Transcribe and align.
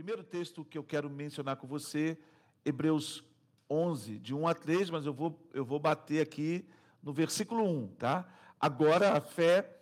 Primeiro 0.00 0.24
texto 0.24 0.64
que 0.64 0.78
eu 0.78 0.82
quero 0.82 1.10
mencionar 1.10 1.56
com 1.56 1.66
você, 1.66 2.16
Hebreus 2.64 3.22
11, 3.68 4.18
de 4.18 4.34
1 4.34 4.48
a 4.48 4.54
3, 4.54 4.88
mas 4.88 5.04
eu 5.04 5.12
vou, 5.12 5.38
eu 5.52 5.62
vou 5.62 5.78
bater 5.78 6.22
aqui 6.22 6.64
no 7.02 7.12
versículo 7.12 7.62
1, 7.62 7.88
tá? 7.98 8.26
Agora 8.58 9.12
a 9.12 9.20
fé 9.20 9.76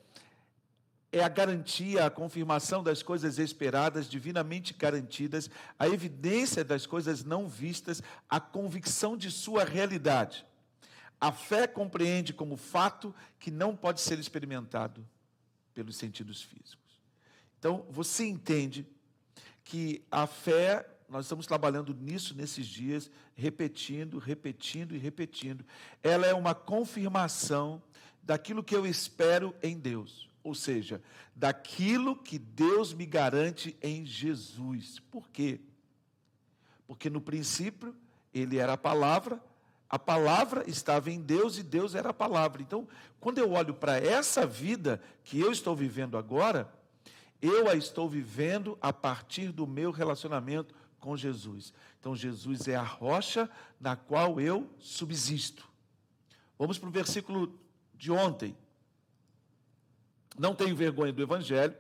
é 1.13 1.23
a 1.23 1.29
garantia, 1.29 2.05
a 2.05 2.11
confirmação 2.11 2.83
das 2.83 3.01
coisas 3.01 3.39
esperadas, 3.39 4.09
divinamente 4.09 4.75
garantidas, 4.75 5.49
a 5.79 5.87
evidência 5.87 6.65
das 6.65 6.85
coisas 6.85 7.23
não 7.23 7.47
vistas, 7.47 8.03
a 8.29 8.41
convicção 8.41 9.17
de 9.17 9.31
sua 9.31 9.63
realidade. 9.63 10.45
A 11.21 11.31
fé 11.31 11.69
compreende 11.69 12.33
como 12.33 12.57
fato 12.57 13.15
que 13.39 13.53
não 13.53 13.77
pode 13.77 14.01
ser 14.01 14.19
experimentado 14.19 15.07
pelos 15.73 15.95
sentidos 15.95 16.43
físicos. 16.43 16.99
Então, 17.57 17.87
você 17.89 18.27
entende 18.27 18.85
que 19.69 20.03
a 20.11 20.27
fé, 20.27 20.89
nós 21.11 21.27
estamos 21.27 21.47
trabalhando 21.47 21.93
nisso 21.93 22.35
nesses 22.35 22.67
dias, 22.67 23.11
repetindo, 23.37 24.19
repetindo 24.19 24.95
e 24.95 24.99
repetindo. 24.99 25.63
Ela 26.03 26.27
é 26.27 26.33
uma 26.33 26.55
confirmação 26.55 27.83
daquilo 28.23 28.65
que 28.65 28.75
eu 28.75 28.87
espero 28.87 29.55
em 29.63 29.79
Deus, 29.79 30.27
ou 30.43 30.55
seja, 30.55 31.03
daquilo 31.37 32.17
que 32.17 32.39
Deus 32.39 32.95
me 32.95 33.05
garante 33.05 33.77
em 33.83 34.07
Jesus. 34.07 35.01
Por 35.11 35.29
quê? 35.29 35.61
Porque 36.87 37.11
no 37.11 37.21
princípio 37.21 37.95
ele 38.33 38.57
era 38.57 38.73
a 38.73 38.79
palavra, 38.79 39.39
a 39.91 39.99
palavra 39.99 40.65
estava 40.67 41.11
em 41.11 41.21
Deus 41.21 41.59
e 41.59 41.63
Deus 41.63 41.95
era 41.95 42.09
a 42.09 42.15
palavra. 42.15 42.63
Então, 42.63 42.89
quando 43.21 43.37
eu 43.37 43.53
olho 43.53 43.75
para 43.75 43.99
essa 43.99 44.47
vida 44.47 44.99
que 45.25 45.39
eu 45.39 45.53
estou 45.53 45.77
vivendo 45.77 46.17
agora, 46.17 46.73
eu 47.41 47.69
a 47.69 47.75
estou 47.75 48.09
vivendo 48.09 48.77
a 48.81 48.93
partir 48.93 49.53
do 49.53 49.67
meu 49.67 49.91
relacionamento 49.91 50.75
com 50.99 51.17
Jesus. 51.17 51.73
Então, 52.01 52.17
Jesus 52.17 52.67
é 52.69 52.75
a 52.75 52.83
rocha 52.83 53.49
na 53.81 53.97
qual 53.97 54.41
eu 54.41 54.69
subsisto. 54.79 55.67
Vamos 56.59 56.79
para 56.79 56.89
o 56.89 56.93
versículo 56.93 57.59
de 57.95 58.11
ontem. 58.11 58.57
Não 60.39 60.55
tenho 60.55 60.75
vergonha 60.75 61.13
do 61.13 61.23
Evangelho, 61.23 61.75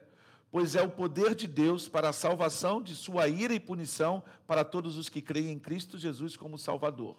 pois 0.50 0.74
é 0.74 0.82
o 0.82 0.90
poder 0.90 1.34
de 1.34 1.46
Deus 1.46 1.88
para 1.88 2.08
a 2.08 2.12
salvação 2.12 2.80
de 2.80 2.94
sua 2.94 3.28
ira 3.28 3.54
e 3.54 3.60
punição 3.60 4.22
para 4.46 4.64
todos 4.64 4.96
os 4.96 5.08
que 5.08 5.20
creem 5.20 5.52
em 5.52 5.58
Cristo 5.58 5.98
Jesus 5.98 6.36
como 6.36 6.58
Salvador. 6.58 7.16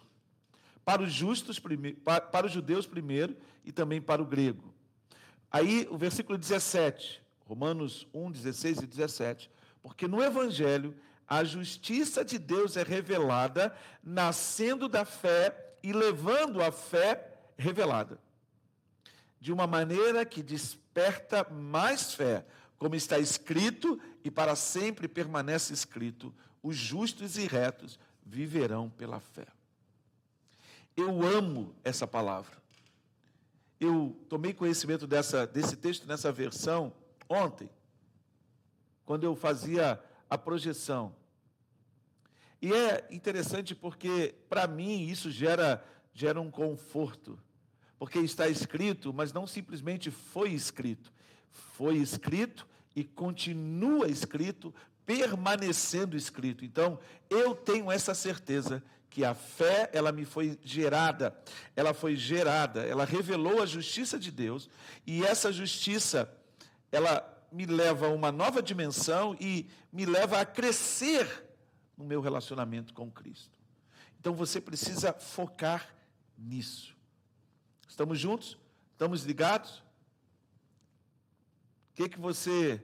Para 0.84 1.02
os 1.02 1.12
justos, 1.12 1.60
para 2.04 2.46
os 2.46 2.52
judeus 2.52 2.86
primeiro 2.86 3.36
e 3.64 3.70
também 3.70 4.00
para 4.00 4.22
o 4.22 4.26
grego. 4.26 4.74
Aí 5.50 5.86
o 5.90 5.98
versículo 5.98 6.38
17. 6.38 7.22
Romanos 7.50 8.06
1, 8.14 8.30
16 8.30 8.78
e 8.78 8.86
17. 8.86 9.50
Porque 9.82 10.06
no 10.06 10.22
Evangelho 10.22 10.94
a 11.26 11.42
justiça 11.42 12.24
de 12.24 12.38
Deus 12.38 12.76
é 12.76 12.84
revelada, 12.84 13.76
nascendo 14.04 14.88
da 14.88 15.04
fé 15.04 15.74
e 15.82 15.92
levando 15.92 16.62
a 16.62 16.70
fé 16.70 17.34
revelada. 17.58 18.20
De 19.40 19.52
uma 19.52 19.66
maneira 19.66 20.24
que 20.24 20.44
desperta 20.44 21.44
mais 21.50 22.14
fé, 22.14 22.46
como 22.78 22.94
está 22.94 23.18
escrito 23.18 24.00
e 24.22 24.30
para 24.30 24.54
sempre 24.54 25.08
permanece 25.08 25.72
escrito: 25.72 26.32
os 26.62 26.76
justos 26.76 27.36
e 27.36 27.48
retos 27.48 27.98
viverão 28.24 28.88
pela 28.90 29.18
fé. 29.18 29.48
Eu 30.96 31.20
amo 31.26 31.74
essa 31.82 32.06
palavra. 32.06 32.60
Eu 33.80 34.16
tomei 34.28 34.54
conhecimento 34.54 35.04
dessa, 35.04 35.48
desse 35.48 35.74
texto 35.74 36.06
nessa 36.06 36.30
versão 36.30 36.92
ontem, 37.30 37.70
quando 39.06 39.24
eu 39.24 39.36
fazia 39.36 40.02
a 40.28 40.36
projeção. 40.36 41.14
E 42.60 42.72
é 42.72 43.06
interessante 43.10 43.74
porque, 43.74 44.34
para 44.48 44.66
mim, 44.66 45.06
isso 45.06 45.30
gera, 45.30 45.82
gera 46.12 46.40
um 46.40 46.50
conforto. 46.50 47.38
Porque 47.98 48.18
está 48.18 48.48
escrito, 48.48 49.14
mas 49.14 49.32
não 49.32 49.46
simplesmente 49.46 50.10
foi 50.10 50.50
escrito. 50.50 51.12
Foi 51.50 51.96
escrito 51.96 52.66
e 52.94 53.04
continua 53.04 54.08
escrito, 54.08 54.74
permanecendo 55.06 56.16
escrito. 56.16 56.64
Então, 56.64 56.98
eu 57.28 57.54
tenho 57.54 57.90
essa 57.90 58.14
certeza 58.14 58.82
que 59.08 59.24
a 59.24 59.34
fé, 59.34 59.90
ela 59.92 60.12
me 60.12 60.24
foi 60.24 60.58
gerada, 60.62 61.36
ela 61.74 61.92
foi 61.92 62.14
gerada, 62.14 62.82
ela 62.82 63.04
revelou 63.04 63.60
a 63.60 63.66
justiça 63.66 64.18
de 64.18 64.30
Deus, 64.30 64.70
e 65.04 65.24
essa 65.24 65.52
justiça 65.52 66.32
ela 66.90 67.26
me 67.52 67.66
leva 67.66 68.06
a 68.06 68.10
uma 68.10 68.30
nova 68.30 68.62
dimensão 68.62 69.36
e 69.40 69.68
me 69.92 70.06
leva 70.06 70.40
a 70.40 70.46
crescer 70.46 71.48
no 71.96 72.04
meu 72.04 72.20
relacionamento 72.20 72.94
com 72.94 73.10
Cristo. 73.10 73.58
Então 74.18 74.34
você 74.34 74.60
precisa 74.60 75.12
focar 75.12 75.94
nisso. 76.36 76.96
Estamos 77.88 78.18
juntos? 78.18 78.56
Estamos 78.92 79.24
ligados? 79.24 79.78
O 81.90 81.94
que 81.94 82.08
que 82.08 82.18
você 82.18 82.82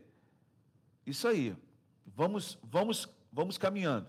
Isso 1.04 1.28
aí. 1.28 1.56
Vamos 2.06 2.58
vamos 2.62 3.08
vamos 3.32 3.58
caminhando. 3.58 4.08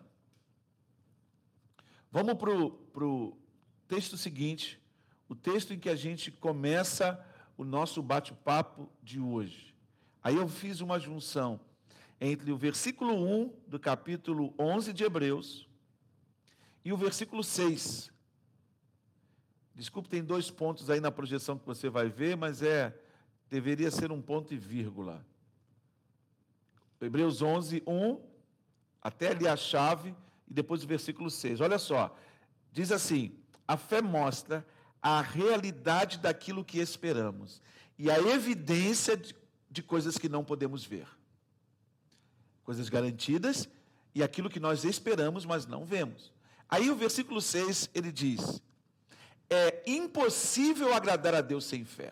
Vamos 2.12 2.36
para 2.36 3.06
o 3.06 3.38
texto 3.88 4.18
seguinte, 4.18 4.82
o 5.30 5.36
texto 5.36 5.74
em 5.74 5.80
que 5.80 5.90
a 5.90 5.96
gente 5.96 6.32
começa 6.32 7.24
o 7.58 7.64
nosso 7.64 8.02
bate-papo 8.02 8.90
de 9.04 9.20
hoje. 9.20 9.76
Aí 10.24 10.36
eu 10.36 10.48
fiz 10.48 10.82
uma 10.82 11.00
junção 11.00 11.60
entre 12.20 12.52
o 12.52 12.58
versículo 12.58 13.14
1 13.14 13.54
do 13.68 13.80
capítulo 13.80 14.54
11 14.58 14.92
de 14.94 15.04
Hebreus 15.04 15.68
e 16.84 16.92
o 16.92 16.98
versículo 16.98 17.44
6. 17.44 18.12
Desculpe, 19.76 20.10
tem 20.10 20.24
dois 20.24 20.50
pontos 20.50 20.90
aí 20.90 21.00
na 21.00 21.12
projeção 21.12 21.58
que 21.58 21.66
você 21.66 21.90
vai 21.90 22.10
ver, 22.10 22.36
mas 22.36 22.64
é 22.64 23.00
deveria 23.50 23.92
ser 23.92 24.12
um 24.12 24.22
ponto 24.22 24.54
e 24.54 24.58
vírgula. 24.58 25.26
Hebreus 27.00 27.42
11, 27.42 27.84
1, 27.86 28.20
até 29.02 29.30
ali 29.30 29.48
a 29.48 29.56
chave, 29.56 30.16
e 30.48 30.54
depois 30.54 30.84
o 30.84 30.88
versículo 30.88 31.30
6. 31.30 31.62
Olha 31.62 31.78
só, 31.78 32.16
diz 32.72 32.92
assim: 32.92 33.38
a 33.68 33.78
fé 33.78 34.02
mostra 34.02 34.66
a 35.02 35.22
realidade 35.22 36.18
daquilo 36.18 36.66
que 36.66 36.80
esperamos 36.80 37.62
e 37.98 38.10
a 38.10 38.20
evidência 38.20 39.16
de 39.16 39.34
de 39.78 39.84
coisas 39.84 40.18
que 40.18 40.28
não 40.28 40.44
podemos 40.44 40.84
ver. 40.84 41.08
Coisas 42.64 42.90
garantidas 42.90 43.70
e 44.14 44.24
aquilo 44.24 44.50
que 44.50 44.60
nós 44.60 44.84
esperamos, 44.84 45.46
mas 45.46 45.68
não 45.68 45.86
vemos. 45.86 46.34
Aí 46.68 46.90
o 46.90 46.96
versículo 46.96 47.40
6, 47.40 47.92
ele 47.94 48.12
diz: 48.12 48.62
É 49.48 49.84
impossível 49.86 50.94
agradar 50.94 51.36
a 51.36 51.42
Deus 51.42 51.66
sem 51.66 51.86
fé. 51.86 52.12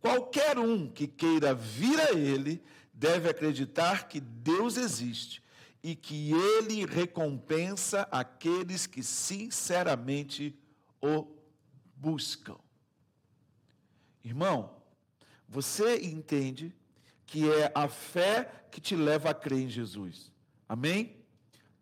Qualquer 0.00 0.58
um 0.58 0.90
que 0.90 1.06
queira 1.06 1.54
vir 1.54 2.00
a 2.00 2.12
Ele 2.12 2.60
deve 2.92 3.28
acreditar 3.30 4.08
que 4.08 4.18
Deus 4.18 4.76
existe 4.76 5.40
e 5.82 5.94
que 5.94 6.32
Ele 6.32 6.84
recompensa 6.84 8.08
aqueles 8.10 8.88
que 8.88 9.04
sinceramente 9.04 10.58
o 11.00 11.28
buscam. 11.96 12.58
Irmão, 14.24 14.81
você 15.52 16.00
entende 16.00 16.74
que 17.26 17.46
é 17.46 17.70
a 17.74 17.86
fé 17.86 18.64
que 18.70 18.80
te 18.80 18.96
leva 18.96 19.28
a 19.28 19.34
crer 19.34 19.60
em 19.60 19.68
Jesus. 19.68 20.32
Amém? 20.66 21.14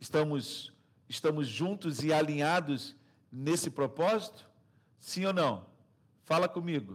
Estamos, 0.01 0.73
estamos 1.09 1.47
juntos 1.47 2.03
e 2.03 2.13
alinhados 2.13 2.97
nesse 3.31 3.71
propósito? 3.71 4.45
Sim 4.99 5.25
ou 5.27 5.33
não? 5.33 5.65
Fala 6.25 6.49
comigo. 6.49 6.95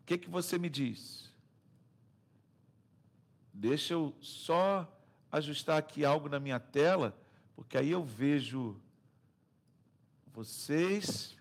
O 0.00 0.04
que, 0.06 0.18
que 0.18 0.30
você 0.30 0.56
me 0.56 0.70
diz? 0.70 1.32
Deixa 3.52 3.94
eu 3.94 4.14
só 4.20 4.88
ajustar 5.32 5.78
aqui 5.78 6.04
algo 6.04 6.28
na 6.28 6.38
minha 6.38 6.60
tela, 6.60 7.12
porque 7.56 7.76
aí 7.76 7.90
eu 7.90 8.04
vejo 8.04 8.80
vocês 10.32 11.36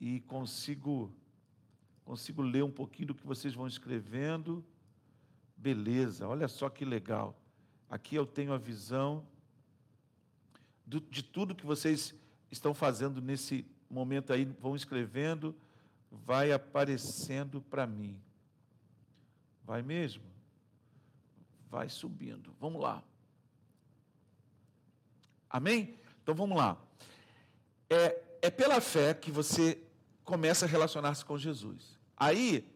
e 0.00 0.18
consigo 0.22 1.14
consigo 2.06 2.40
ler 2.40 2.62
um 2.62 2.70
pouquinho 2.70 3.08
do 3.08 3.14
que 3.14 3.26
vocês 3.26 3.52
vão 3.52 3.66
escrevendo. 3.66 4.64
Beleza, 5.56 6.28
olha 6.28 6.46
só 6.46 6.70
que 6.70 6.84
legal. 6.84 7.36
Aqui 7.90 8.14
eu 8.14 8.24
tenho 8.24 8.52
a 8.52 8.58
visão 8.58 9.26
do, 10.86 11.00
de 11.00 11.22
tudo 11.22 11.54
que 11.54 11.66
vocês 11.66 12.14
estão 12.48 12.72
fazendo 12.72 13.20
nesse 13.20 13.66
momento 13.90 14.32
aí, 14.32 14.44
vão 14.44 14.76
escrevendo, 14.76 15.54
vai 16.10 16.52
aparecendo 16.52 17.60
para 17.60 17.86
mim. 17.88 18.16
Vai 19.64 19.82
mesmo? 19.82 20.22
Vai 21.68 21.88
subindo. 21.88 22.54
Vamos 22.60 22.80
lá. 22.80 23.02
Amém? 25.50 25.98
Então 26.22 26.36
vamos 26.36 26.56
lá. 26.56 26.78
É, 27.90 28.22
é 28.42 28.50
pela 28.50 28.80
fé 28.80 29.12
que 29.12 29.32
você 29.32 29.82
começa 30.22 30.66
a 30.66 30.68
relacionar-se 30.68 31.24
com 31.24 31.36
Jesus. 31.36 31.95
Aí, 32.16 32.66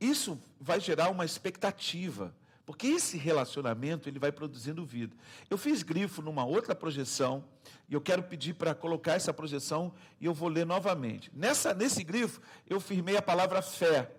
isso 0.00 0.40
vai 0.60 0.80
gerar 0.80 1.10
uma 1.10 1.24
expectativa, 1.24 2.34
Porque 2.64 2.86
esse 2.86 3.16
relacionamento 3.16 4.10
ele 4.10 4.18
vai 4.18 4.30
produzindo 4.30 4.84
vida. 4.84 5.16
Eu 5.48 5.56
fiz 5.56 5.82
grifo 5.82 6.20
numa 6.20 6.44
outra 6.44 6.74
projeção 6.74 7.42
e 7.88 7.94
eu 7.94 8.00
quero 8.00 8.22
pedir 8.22 8.54
para 8.54 8.74
colocar 8.74 9.14
essa 9.14 9.32
projeção 9.32 9.94
e 10.20 10.26
eu 10.26 10.34
vou 10.34 10.50
ler 10.50 10.66
novamente. 10.66 11.30
Nessa, 11.34 11.72
nesse 11.72 12.04
grifo 12.04 12.42
eu 12.68 12.78
firmei 12.78 13.16
a 13.16 13.22
palavra 13.22 13.62
fé. 13.62 14.12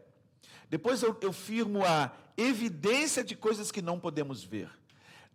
Depois 0.67 1.03
eu, 1.03 1.15
eu 1.21 1.31
firmo 1.31 1.85
a 1.85 2.11
evidência 2.35 3.23
de 3.23 3.35
coisas 3.35 3.71
que 3.71 3.83
não 3.83 3.99
podemos 3.99 4.43
ver. 4.43 4.69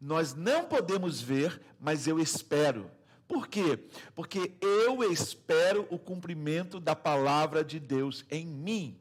Nós 0.00 0.34
não 0.34 0.64
podemos 0.64 1.20
ver, 1.20 1.60
mas 1.80 2.08
eu 2.08 2.18
espero. 2.18 2.90
Por 3.28 3.46
quê? 3.46 3.78
Porque 4.14 4.52
eu 4.60 5.04
espero 5.10 5.86
o 5.88 5.98
cumprimento 5.98 6.80
da 6.80 6.96
palavra 6.96 7.64
de 7.64 7.78
Deus 7.78 8.24
em 8.28 8.44
mim. 8.44 9.00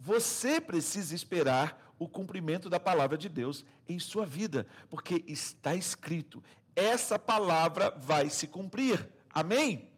Você 0.00 0.60
precisa 0.60 1.14
esperar 1.14 1.94
o 1.98 2.08
cumprimento 2.08 2.70
da 2.70 2.80
palavra 2.80 3.18
de 3.18 3.28
Deus 3.28 3.62
em 3.86 3.98
sua 3.98 4.24
vida, 4.24 4.66
porque 4.88 5.22
está 5.26 5.74
escrito: 5.74 6.42
essa 6.74 7.18
palavra 7.18 7.90
vai 7.98 8.30
se 8.30 8.46
cumprir. 8.46 9.06
Amém? 9.28 9.90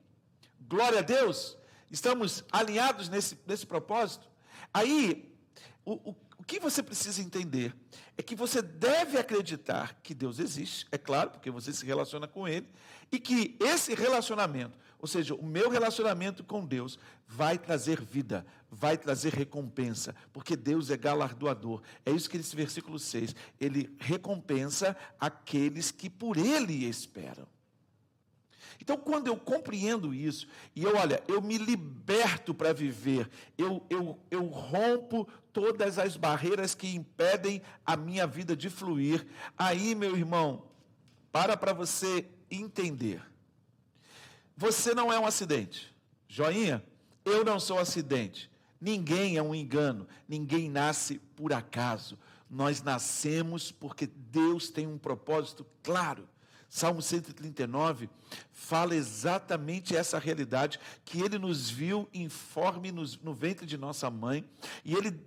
Glória 0.61 0.99
a 0.99 1.03
Deus. 1.03 1.57
Estamos 1.89 2.45
alinhados 2.51 3.09
nesse, 3.09 3.39
nesse 3.47 3.65
propósito? 3.65 4.29
Aí, 4.75 5.33
o, 5.85 5.93
o, 6.11 6.17
o 6.39 6.45
que 6.45 6.59
você 6.59 6.83
precisa 6.83 7.23
entender 7.23 7.73
é 8.19 8.23
que 8.23 8.35
você 8.35 8.61
deve 8.61 9.17
acreditar 9.19 10.01
que 10.03 10.15
Deus 10.15 10.41
existe, 10.41 10.87
é 10.91 10.99
claro, 10.99 11.31
porque 11.31 11.51
você 11.51 11.73
se 11.73 11.87
relaciona 11.87 12.27
com 12.27 12.49
Ele, 12.49 12.67
e 13.13 13.21
que 13.21 13.57
esse 13.61 13.95
relacionamento, 13.95 14.77
ou 15.03 15.09
seja, 15.09 15.35
o 15.35 15.45
meu 15.45 15.69
relacionamento 15.69 16.45
com 16.45 16.65
Deus, 16.65 16.97
vai 17.27 17.59
trazer 17.59 18.01
vida, 18.01 18.47
vai 18.71 18.97
trazer 18.97 19.35
recompensa, 19.35 20.15
porque 20.33 20.55
Deus 20.55 20.91
é 20.91 20.97
galardoador. 20.97 21.83
É 22.07 22.13
isso 22.13 22.31
que 22.31 22.37
esse 22.37 22.55
versículo 22.55 23.01
6, 23.01 23.35
ele 23.61 23.93
recompensa 23.99 24.97
aqueles 25.19 25.91
que 25.91 26.09
por 26.09 26.37
Ele 26.37 26.89
esperam. 26.89 27.49
Então, 28.81 28.97
quando 28.97 29.27
eu 29.27 29.37
compreendo 29.37 30.15
isso, 30.15 30.47
e 30.75 30.85
eu, 30.85 30.97
olha, 30.97 31.21
eu 31.27 31.43
me 31.43 31.59
liberto 31.59 32.55
para 32.55 32.73
viver, 32.73 33.29
eu, 33.59 33.85
eu, 33.91 34.21
eu 34.31 34.47
rompo 34.47 35.27
todas 35.53 35.99
as 35.99 36.17
barreiras 36.17 36.77
que 36.77 36.95
impedem 36.95 37.61
a 37.85 37.97
minha 37.97 38.25
vida 38.25 38.57
de 38.57 38.71
fluir, 38.71 39.27
aí, 39.59 39.97
meu 39.97 40.17
irmão, 40.17 40.63
para 41.33 41.57
para 41.57 41.73
você 41.73 42.25
entender. 42.49 43.32
Você 44.63 44.95
não 44.95 45.13
é 45.13 45.19
um 45.19 45.27
acidente. 45.27 45.93
Joinha, 46.29 46.85
eu 47.25 47.45
não 47.45 47.59
sou 47.59 47.79
um 47.79 47.81
acidente. 47.81 48.49
Ninguém 48.81 49.37
é 49.37 49.43
um 49.43 49.53
engano. 49.53 50.07
Ninguém 50.29 50.71
nasce 50.71 51.19
por 51.35 51.53
acaso. 51.53 52.17
Nós 52.49 52.81
nascemos 52.81 53.73
porque 53.73 54.07
Deus 54.07 54.71
tem 54.71 54.87
um 54.87 54.99
propósito 54.99 55.67
claro. 55.83 56.29
Salmo 56.69 57.03
139 57.03 58.09
fala 58.53 58.95
exatamente 58.95 59.97
essa 59.97 60.17
realidade, 60.17 60.79
que 61.05 61.21
ele 61.21 61.41
nos 61.41 61.69
viu 61.69 62.09
informe 62.15 62.93
no 62.93 63.35
ventre 63.35 63.67
de 63.67 63.77
nossa 63.77 64.09
mãe, 64.11 64.49
e 64.85 64.95
ele 64.95 65.21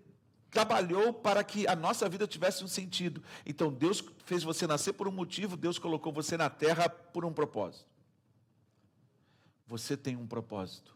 trabalhou 0.49 1.11
para 1.11 1.43
que 1.43 1.67
a 1.67 1.75
nossa 1.75 2.07
vida 2.07 2.25
tivesse 2.25 2.63
um 2.63 2.69
sentido. 2.69 3.21
Então 3.45 3.69
Deus 3.69 4.01
fez 4.23 4.43
você 4.43 4.65
nascer 4.65 4.93
por 4.93 5.09
um 5.09 5.11
motivo, 5.11 5.57
Deus 5.57 5.77
colocou 5.77 6.13
você 6.13 6.37
na 6.37 6.49
terra 6.49 6.87
por 6.87 7.25
um 7.25 7.33
propósito. 7.33 7.94
Você 9.67 9.97
tem 9.97 10.15
um 10.15 10.27
propósito. 10.27 10.95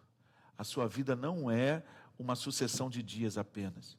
A 0.58 0.64
sua 0.64 0.88
vida 0.88 1.16
não 1.16 1.50
é 1.50 1.84
uma 2.18 2.36
sucessão 2.36 2.90
de 2.90 3.02
dias 3.02 3.38
apenas. 3.38 3.98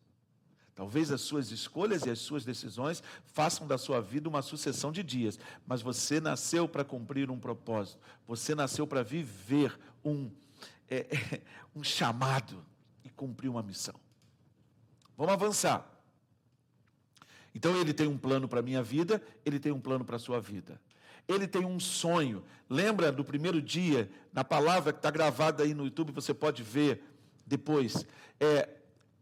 Talvez 0.74 1.10
as 1.10 1.20
suas 1.20 1.50
escolhas 1.50 2.06
e 2.06 2.10
as 2.10 2.18
suas 2.20 2.44
decisões 2.44 3.02
façam 3.24 3.66
da 3.66 3.76
sua 3.76 4.00
vida 4.00 4.28
uma 4.28 4.40
sucessão 4.40 4.90
de 4.90 5.02
dias, 5.02 5.38
mas 5.66 5.82
você 5.82 6.20
nasceu 6.20 6.66
para 6.66 6.84
cumprir 6.84 7.30
um 7.30 7.38
propósito, 7.38 7.98
você 8.26 8.54
nasceu 8.54 8.86
para 8.86 9.02
viver 9.02 9.78
um, 10.04 10.30
é, 10.88 11.06
um 11.76 11.84
chamado 11.84 12.64
e 13.04 13.10
cumprir 13.10 13.48
uma 13.48 13.62
missão. 13.62 13.94
Vamos 15.16 15.34
avançar. 15.34 15.86
Então 17.54 17.76
ele 17.76 17.92
tem 17.92 18.06
um 18.06 18.16
plano 18.16 18.48
para 18.48 18.60
a 18.60 18.62
minha 18.62 18.82
vida, 18.82 19.22
ele 19.44 19.58
tem 19.60 19.72
um 19.72 19.80
plano 19.80 20.04
para 20.04 20.16
a 20.16 20.20
sua 20.20 20.40
vida. 20.40 20.80
Ele 21.30 21.46
tem 21.46 21.64
um 21.64 21.78
sonho. 21.78 22.42
Lembra 22.68 23.12
do 23.12 23.24
primeiro 23.24 23.62
dia, 23.62 24.10
na 24.32 24.42
palavra 24.42 24.92
que 24.92 24.98
está 24.98 25.10
gravada 25.10 25.62
aí 25.62 25.72
no 25.72 25.84
YouTube, 25.84 26.12
você 26.12 26.34
pode 26.34 26.62
ver 26.62 27.04
depois. 27.46 28.04
É, 28.38 28.68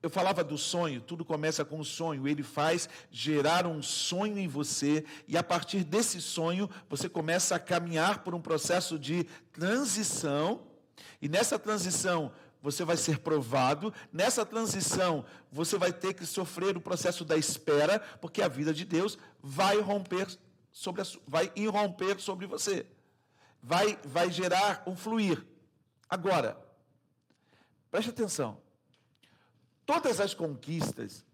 eu 0.03 0.09
falava 0.09 0.43
do 0.43 0.57
sonho, 0.57 1.01
tudo 1.03 1.25
começa 1.25 1.65
com 1.65 1.81
um 1.81 1.85
sonho. 1.85 2.27
Ele 2.27 2.43
faz 2.43 2.89
gerar 3.11 3.67
um 3.67 3.83
sonho 3.83 4.39
em 4.39 4.49
você, 4.49 5.05
e 5.27 5.37
a 5.37 5.43
partir 5.43 5.85
desse 5.85 6.21
sonho, 6.21 6.71
você 6.89 7.09
começa 7.09 7.57
a 7.57 7.59
caminhar 7.59 8.23
por 8.25 8.35
um 8.35 8.41
processo 8.41 8.99
de 8.99 9.25
transição. 9.53 10.63
E 11.21 11.29
nessa 11.29 11.59
transição, 11.59 12.33
você 12.63 12.85
vai 12.85 12.97
ser 12.97 13.19
provado. 13.19 13.93
Nessa 14.11 14.47
transição, 14.47 15.25
você 15.53 15.77
vai 15.77 15.93
ter 15.93 16.15
que 16.15 16.25
sofrer 16.25 16.77
o 16.77 16.81
processo 16.81 17.25
da 17.25 17.37
espera, 17.37 17.99
porque 18.21 18.41
a 18.41 18.49
vida 18.49 18.73
de 18.73 18.85
Deus 18.85 19.19
vai 19.43 19.79
romper 19.81 20.27
sobre 20.79 21.03
a, 21.03 21.05
vai 21.27 21.51
irromper 21.57 22.21
sobre 22.21 22.47
você. 22.47 22.87
Vai 23.61 23.99
vai 24.05 24.31
gerar 24.31 24.85
um 24.87 24.95
fluir. 24.95 25.45
Agora, 26.09 26.57
preste 27.91 28.11
atenção. 28.11 28.63
Todas 29.85 30.21
as 30.21 30.35
conquistas 30.35 31.27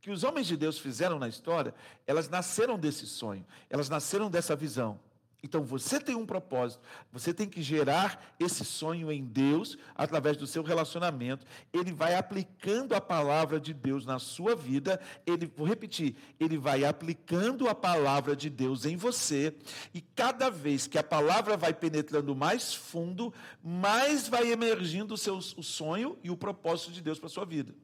que 0.00 0.10
os 0.10 0.24
homens 0.24 0.46
de 0.46 0.56
Deus 0.56 0.78
fizeram 0.78 1.18
na 1.18 1.28
história, 1.28 1.74
elas 2.06 2.30
nasceram 2.30 2.78
desse 2.78 3.06
sonho, 3.06 3.46
elas 3.68 3.90
nasceram 3.90 4.30
dessa 4.30 4.56
visão. 4.56 4.98
Então 5.44 5.62
você 5.62 6.00
tem 6.00 6.14
um 6.14 6.24
propósito, 6.24 6.80
você 7.12 7.34
tem 7.34 7.46
que 7.46 7.60
gerar 7.60 8.34
esse 8.40 8.64
sonho 8.64 9.12
em 9.12 9.22
Deus 9.22 9.76
através 9.94 10.38
do 10.38 10.46
seu 10.46 10.62
relacionamento. 10.62 11.44
Ele 11.70 11.92
vai 11.92 12.14
aplicando 12.14 12.94
a 12.94 13.00
palavra 13.00 13.60
de 13.60 13.74
Deus 13.74 14.06
na 14.06 14.18
sua 14.18 14.56
vida. 14.56 14.98
Ele, 15.26 15.46
vou 15.54 15.66
repetir, 15.66 16.16
ele 16.40 16.56
vai 16.56 16.82
aplicando 16.86 17.68
a 17.68 17.74
palavra 17.74 18.34
de 18.34 18.48
Deus 18.48 18.86
em 18.86 18.96
você. 18.96 19.54
E 19.92 20.00
cada 20.00 20.48
vez 20.48 20.86
que 20.86 20.96
a 20.96 21.02
palavra 21.02 21.58
vai 21.58 21.74
penetrando 21.74 22.34
mais 22.34 22.72
fundo, 22.72 23.30
mais 23.62 24.26
vai 24.26 24.50
emergindo 24.50 25.12
o, 25.12 25.18
seu, 25.18 25.36
o 25.36 25.62
sonho 25.62 26.16
e 26.24 26.30
o 26.30 26.38
propósito 26.38 26.90
de 26.90 27.02
Deus 27.02 27.18
para 27.18 27.26
a 27.26 27.30
sua 27.30 27.44
vida. 27.44 27.74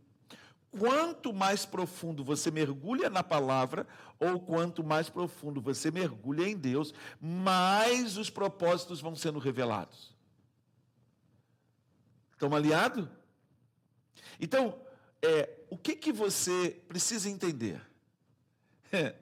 Quanto 0.71 1.33
mais 1.33 1.67
profundo 1.67 2.23
você 2.23 2.51
mergulha 2.51 3.11
na 3.11 3.25
palavra, 3.25 3.87
ou 4.21 4.39
quanto 4.39 4.85
mais 4.85 5.09
profundo 5.09 5.61
você 5.61 5.91
mergulha 5.91 6.49
em 6.49 6.57
Deus, 6.57 6.95
mais 7.21 8.17
os 8.17 8.31
propósitos 8.31 9.01
vão 9.01 9.17
sendo 9.17 9.41
revelados. 9.41 10.15
Estão 12.33 12.55
aliados? 12.55 13.09
Então, 14.39 14.81
é, 15.21 15.59
o 15.69 15.77
que, 15.77 15.97
que 15.97 16.13
você 16.13 16.81
precisa 16.87 17.29
entender? 17.29 17.81
É, 18.93 19.15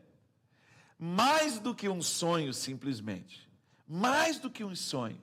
mais 0.99 1.59
do 1.59 1.75
que 1.75 1.89
um 1.89 2.03
sonho, 2.03 2.53
simplesmente, 2.53 3.49
mais 3.87 4.39
do 4.39 4.51
que 4.51 4.65
um 4.65 4.75
sonho, 4.75 5.23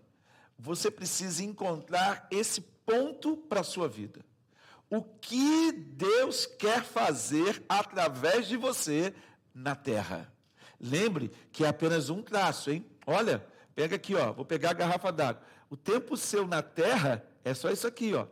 você 0.58 0.90
precisa 0.90 1.44
encontrar 1.44 2.28
esse 2.32 2.62
ponto 2.62 3.38
para 3.38 3.62
a 3.62 3.64
sua 3.64 3.88
vida 3.88 4.26
o 4.90 5.02
que 5.02 5.72
Deus 5.72 6.46
quer 6.46 6.84
fazer 6.84 7.64
através 7.68 8.48
de 8.48 8.58
você 8.58 9.14
na 9.54 9.76
terra. 9.76 10.32
Lembre 10.80 11.32
que 11.52 11.64
é 11.64 11.68
apenas 11.68 12.10
um 12.10 12.22
traço, 12.22 12.70
hein? 12.70 12.86
Olha, 13.06 13.46
pega 13.74 13.96
aqui, 13.96 14.16
ó, 14.16 14.34
vou 14.34 14.46
pegar 14.46 14.72
a 14.72 14.74
garrafa 14.74 15.12
d'água. 15.12 15.42
O 15.70 15.78
tempo 15.78 16.16
seu 16.16 16.48
na 16.48 16.62
terra 16.62 17.26
é 17.44 17.54
só 17.54 17.70
isso 17.72 17.88
aqui, 17.88 18.14
ó. 18.14 18.28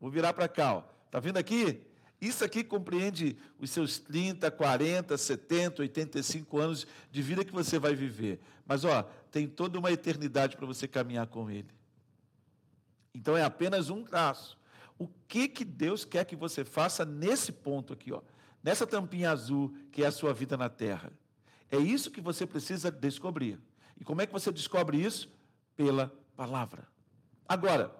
Vou 0.00 0.10
virar 0.10 0.32
para 0.32 0.48
cá, 0.48 0.74
ó. 0.74 0.82
Tá 1.10 1.18
vendo 1.18 1.38
aqui? 1.38 1.82
Isso 2.20 2.44
aqui 2.44 2.64
compreende 2.64 3.36
os 3.58 3.70
seus 3.70 3.98
30, 3.98 4.50
40, 4.50 5.16
70, 5.16 5.82
85 5.82 6.58
anos 6.58 6.86
de 7.10 7.22
vida 7.22 7.44
que 7.44 7.52
você 7.52 7.78
vai 7.78 7.94
viver. 7.94 8.40
Mas, 8.66 8.84
ó, 8.84 9.02
tem 9.30 9.46
toda 9.46 9.78
uma 9.78 9.92
eternidade 9.92 10.56
para 10.56 10.66
você 10.66 10.88
caminhar 10.88 11.26
com 11.28 11.48
ele. 11.48 11.68
Então 13.14 13.36
é 13.36 13.42
apenas 13.42 13.88
um 13.88 14.04
traço. 14.04 14.57
O 14.98 15.08
que, 15.28 15.48
que 15.48 15.64
Deus 15.64 16.04
quer 16.04 16.24
que 16.24 16.34
você 16.34 16.64
faça 16.64 17.04
nesse 17.04 17.52
ponto 17.52 17.92
aqui, 17.92 18.12
ó, 18.12 18.20
nessa 18.62 18.86
tampinha 18.86 19.30
azul 19.30 19.74
que 19.92 20.02
é 20.02 20.06
a 20.06 20.12
sua 20.12 20.34
vida 20.34 20.56
na 20.56 20.68
terra? 20.68 21.12
É 21.70 21.76
isso 21.76 22.10
que 22.10 22.20
você 22.20 22.46
precisa 22.46 22.90
descobrir. 22.90 23.58
E 24.00 24.04
como 24.04 24.20
é 24.20 24.26
que 24.26 24.32
você 24.32 24.50
descobre 24.50 25.00
isso? 25.00 25.30
Pela 25.76 26.12
palavra. 26.36 26.88
Agora, 27.46 27.94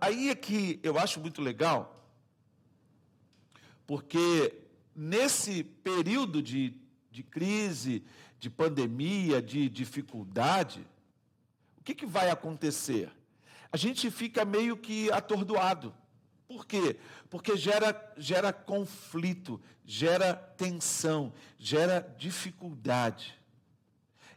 aí 0.00 0.30
é 0.30 0.34
que 0.34 0.78
eu 0.82 0.98
acho 0.98 1.20
muito 1.20 1.42
legal, 1.42 2.08
porque 3.86 4.54
nesse 4.94 5.64
período 5.64 6.42
de, 6.42 6.74
de 7.10 7.22
crise, 7.22 8.04
de 8.38 8.48
pandemia, 8.48 9.42
de 9.42 9.68
dificuldade, 9.68 10.86
o 11.78 11.82
que, 11.82 11.94
que 11.94 12.06
vai 12.06 12.30
acontecer? 12.30 13.10
A 13.72 13.76
gente 13.76 14.10
fica 14.10 14.44
meio 14.44 14.76
que 14.76 15.10
atordoado. 15.12 15.94
Por 16.48 16.66
quê? 16.66 16.96
Porque 17.28 17.56
gera, 17.56 18.12
gera 18.16 18.52
conflito, 18.52 19.60
gera 19.84 20.34
tensão, 20.34 21.32
gera 21.58 22.00
dificuldade. 22.18 23.38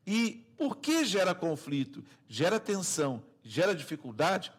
E 0.05 0.45
por 0.57 0.77
que 0.77 1.05
gera 1.05 1.33
conflito, 1.33 2.03
gera 2.27 2.59
tensão, 2.59 3.23
gera 3.43 3.73
dificuldade, 3.73 4.51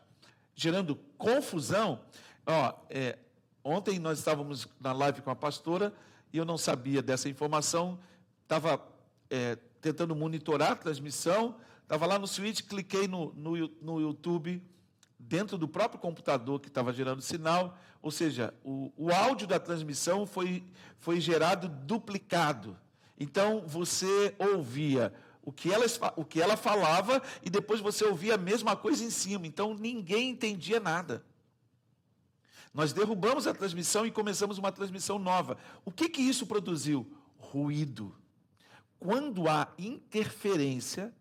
gerando 0.54 0.96
confusão? 1.16 2.00
Ó, 2.44 2.74
é, 2.90 3.18
ontem 3.62 3.98
nós 4.00 4.18
estávamos 4.18 4.66
na 4.80 4.92
live 4.92 5.22
com 5.22 5.30
a 5.30 5.36
pastora 5.36 5.94
e 6.32 6.38
eu 6.38 6.44
não 6.44 6.58
sabia 6.58 7.00
dessa 7.00 7.28
informação, 7.28 7.98
estava 8.42 8.84
é, 9.30 9.56
tentando 9.80 10.16
monitorar 10.16 10.72
a 10.72 10.76
transmissão, 10.76 11.56
estava 11.84 12.06
lá 12.06 12.18
no 12.18 12.26
switch, 12.26 12.62
cliquei 12.62 13.06
no, 13.06 13.32
no, 13.34 13.68
no 13.80 14.00
YouTube 14.00 14.60
dentro 15.18 15.56
do 15.56 15.66
próprio 15.68 16.00
computador 16.00 16.60
que 16.60 16.68
estava 16.68 16.92
gerando 16.92 17.22
sinal, 17.22 17.78
ou 18.02 18.10
seja, 18.10 18.52
o, 18.62 18.92
o 18.96 19.10
áudio 19.10 19.46
da 19.46 19.58
transmissão 19.58 20.26
foi, 20.26 20.64
foi 20.98 21.20
gerado 21.20 21.68
duplicado. 21.68 22.76
Então 23.18 23.64
você 23.66 24.34
ouvia 24.38 25.12
o 25.42 25.52
que, 25.52 25.72
ela, 25.72 25.86
o 26.16 26.24
que 26.24 26.40
ela 26.40 26.56
falava 26.56 27.22
e 27.42 27.48
depois 27.48 27.80
você 27.80 28.04
ouvia 28.04 28.34
a 28.34 28.38
mesma 28.38 28.76
coisa 28.76 29.04
em 29.04 29.10
cima. 29.10 29.46
Então 29.46 29.74
ninguém 29.74 30.30
entendia 30.30 30.80
nada. 30.80 31.24
Nós 32.72 32.92
derrubamos 32.92 33.46
a 33.46 33.54
transmissão 33.54 34.04
e 34.04 34.10
começamos 34.10 34.58
uma 34.58 34.72
transmissão 34.72 35.18
nova. 35.18 35.56
O 35.84 35.92
que, 35.92 36.08
que 36.08 36.20
isso 36.20 36.46
produziu? 36.46 37.10
Ruído. 37.38 38.14
Quando 38.98 39.48
há 39.48 39.72
interferência, 39.78 41.14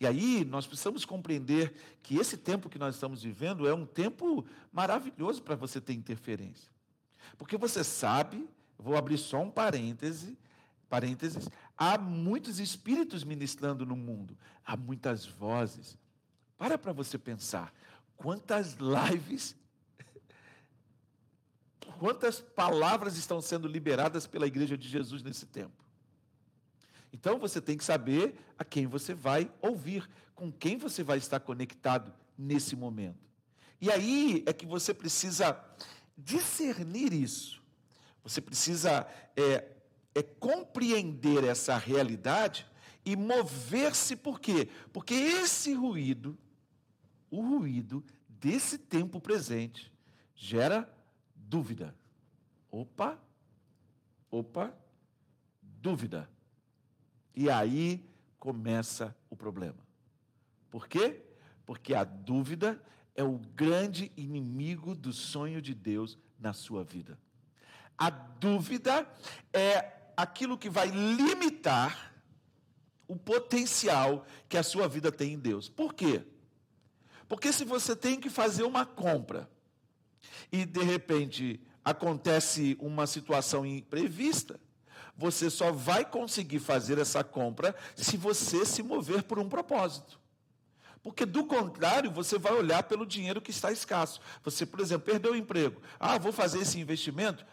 e 0.00 0.06
aí 0.06 0.44
nós 0.44 0.66
precisamos 0.66 1.04
compreender 1.04 1.74
que 2.02 2.16
esse 2.16 2.36
tempo 2.36 2.68
que 2.68 2.78
nós 2.78 2.94
estamos 2.94 3.22
vivendo 3.22 3.68
é 3.68 3.74
um 3.74 3.86
tempo 3.86 4.44
maravilhoso 4.72 5.42
para 5.42 5.54
você 5.54 5.80
ter 5.80 5.92
interferência. 5.92 6.68
Porque 7.38 7.56
você 7.56 7.84
sabe, 7.84 8.48
vou 8.78 8.96
abrir 8.96 9.18
só 9.18 9.40
um 9.40 9.50
parêntese, 9.50 10.36
parênteses, 10.88 11.48
há 11.76 11.96
muitos 11.96 12.58
espíritos 12.58 13.24
ministrando 13.24 13.86
no 13.86 13.96
mundo, 13.96 14.36
há 14.64 14.76
muitas 14.76 15.26
vozes. 15.26 15.96
Para 16.58 16.76
para 16.76 16.92
você 16.92 17.16
pensar, 17.16 17.72
quantas 18.16 18.74
lives, 18.74 19.56
quantas 21.98 22.40
palavras 22.40 23.16
estão 23.16 23.40
sendo 23.40 23.68
liberadas 23.68 24.26
pela 24.26 24.46
igreja 24.46 24.76
de 24.76 24.88
Jesus 24.88 25.22
nesse 25.22 25.46
tempo. 25.46 25.83
Então 27.14 27.38
você 27.38 27.60
tem 27.60 27.76
que 27.76 27.84
saber 27.84 28.34
a 28.58 28.64
quem 28.64 28.88
você 28.88 29.14
vai 29.14 29.48
ouvir, 29.62 30.10
com 30.34 30.50
quem 30.50 30.76
você 30.76 31.04
vai 31.04 31.16
estar 31.16 31.38
conectado 31.38 32.12
nesse 32.36 32.74
momento. 32.74 33.30
E 33.80 33.88
aí 33.88 34.42
é 34.46 34.52
que 34.52 34.66
você 34.66 34.92
precisa 34.92 35.56
discernir 36.18 37.12
isso. 37.12 37.62
Você 38.24 38.40
precisa 38.40 39.06
é, 39.36 39.64
é 40.12 40.22
compreender 40.24 41.44
essa 41.44 41.78
realidade 41.78 42.66
e 43.04 43.14
mover-se 43.14 44.16
por 44.16 44.40
quê? 44.40 44.68
Porque 44.92 45.14
esse 45.14 45.72
ruído, 45.72 46.36
o 47.30 47.40
ruído 47.42 48.04
desse 48.28 48.76
tempo 48.76 49.20
presente, 49.20 49.92
gera 50.34 50.92
dúvida. 51.32 51.94
Opa, 52.72 53.22
opa, 54.32 54.76
dúvida. 55.62 56.33
E 57.34 57.50
aí 57.50 58.04
começa 58.38 59.14
o 59.28 59.36
problema. 59.36 59.78
Por 60.70 60.88
quê? 60.88 61.22
Porque 61.64 61.94
a 61.94 62.04
dúvida 62.04 62.80
é 63.14 63.22
o 63.22 63.38
grande 63.38 64.12
inimigo 64.16 64.94
do 64.94 65.12
sonho 65.12 65.62
de 65.62 65.74
Deus 65.74 66.18
na 66.38 66.52
sua 66.52 66.84
vida. 66.84 67.18
A 67.96 68.10
dúvida 68.10 69.08
é 69.52 69.92
aquilo 70.16 70.58
que 70.58 70.68
vai 70.68 70.88
limitar 70.88 72.12
o 73.06 73.16
potencial 73.16 74.26
que 74.48 74.56
a 74.56 74.62
sua 74.62 74.88
vida 74.88 75.12
tem 75.12 75.34
em 75.34 75.38
Deus. 75.38 75.68
Por 75.68 75.94
quê? 75.94 76.24
Porque 77.28 77.52
se 77.52 77.64
você 77.64 77.94
tem 77.94 78.20
que 78.20 78.30
fazer 78.30 78.64
uma 78.64 78.84
compra 78.84 79.48
e 80.50 80.64
de 80.64 80.82
repente 80.82 81.60
acontece 81.84 82.76
uma 82.80 83.06
situação 83.06 83.64
imprevista, 83.64 84.58
você 85.16 85.48
só 85.48 85.70
vai 85.70 86.04
conseguir 86.04 86.58
fazer 86.58 86.98
essa 86.98 87.22
compra 87.22 87.74
se 87.94 88.16
você 88.16 88.64
se 88.66 88.82
mover 88.82 89.22
por 89.22 89.38
um 89.38 89.48
propósito. 89.48 90.18
Porque, 91.02 91.26
do 91.26 91.44
contrário, 91.44 92.10
você 92.10 92.38
vai 92.38 92.54
olhar 92.54 92.82
pelo 92.84 93.04
dinheiro 93.04 93.40
que 93.40 93.50
está 93.50 93.70
escasso. 93.70 94.20
Você, 94.42 94.64
por 94.64 94.80
exemplo, 94.80 95.04
perdeu 95.04 95.32
o 95.32 95.36
emprego. 95.36 95.82
Ah, 96.00 96.16
vou 96.16 96.32
fazer 96.32 96.60
esse 96.60 96.80
investimento? 96.80 97.44